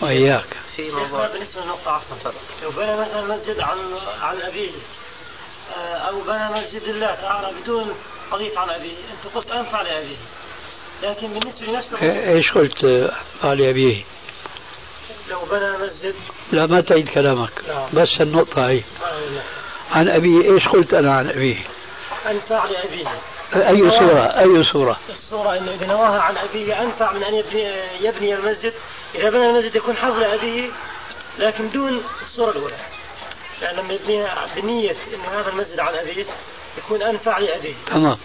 [0.00, 0.44] وإياك.
[0.76, 3.78] في موضوع بالنسبة للنقطة عفوا لو بنى مثلا مسجد عن
[4.22, 4.70] عن أبيه
[5.76, 7.94] آه، أو بنى مسجد الله تعالى بدون
[8.30, 10.16] قضية عن أبيه أنت قلت أنفع لأبيه
[11.02, 14.04] لكن بالنسبة لنفس إيش قلت؟ أنفع لأبيه؟
[15.28, 16.14] لو بنى مسجد.
[16.52, 17.50] لا ما تعيد كلامك.
[17.68, 17.88] نعم.
[17.92, 18.82] بس النقطة هي.
[19.90, 21.56] عن أبيه إيش قلت أنا عن أبيه؟
[22.30, 23.08] أنفع لأبيه.
[23.54, 27.62] أي صورة؟ أي صورة؟ الصورة أنه إذا نواها عن أبيه أنفع من أن يبني,
[28.00, 28.72] يبني المسجد.
[29.14, 30.70] إذا بنى المسجد يكون حظ لأبيه
[31.38, 32.76] لكن دون الصورة الأولى.
[33.62, 36.26] يعني لما يبنيها بنية أن هذا المسجد عن أبيه
[36.78, 37.74] يكون أنفع لأبيه.
[37.86, 38.18] تمام.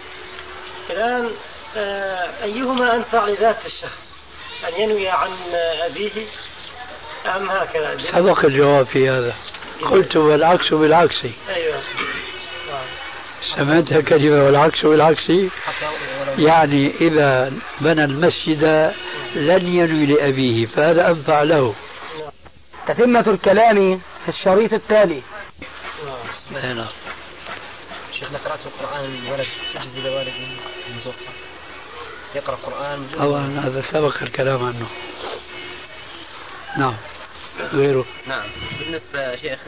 [0.90, 1.30] الآن
[1.76, 4.10] آه، أيهما أنفع لذات الشخص؟
[4.68, 5.32] أن ينوي عن
[5.84, 6.26] أبيه
[7.26, 9.34] أم هكذا؟ سبق الجواب في هذا.
[9.90, 11.26] قلت والعكس بالعكس.
[11.48, 11.82] أيوه.
[13.56, 15.32] سمعتها كلمة والعكس بالعكس.
[16.38, 18.92] يعني إذا بنى المسجد
[19.34, 21.74] لن ينوي لأبيه فهذا أنفع له.
[22.88, 25.22] تتمة الكلام في الشريط التالي.
[26.52, 26.86] نعم.
[28.18, 30.32] شيخنا قرأت القرآن الولد تجزي لوالده
[30.88, 31.24] المتوفى
[32.34, 33.06] يقرأ القرآن.
[33.18, 34.86] طبعا هذا سبق الكلام عنه.
[36.78, 36.94] نعم.
[37.72, 38.04] غيره.
[38.26, 38.48] نعم.
[38.78, 39.58] بالنسبة شيخ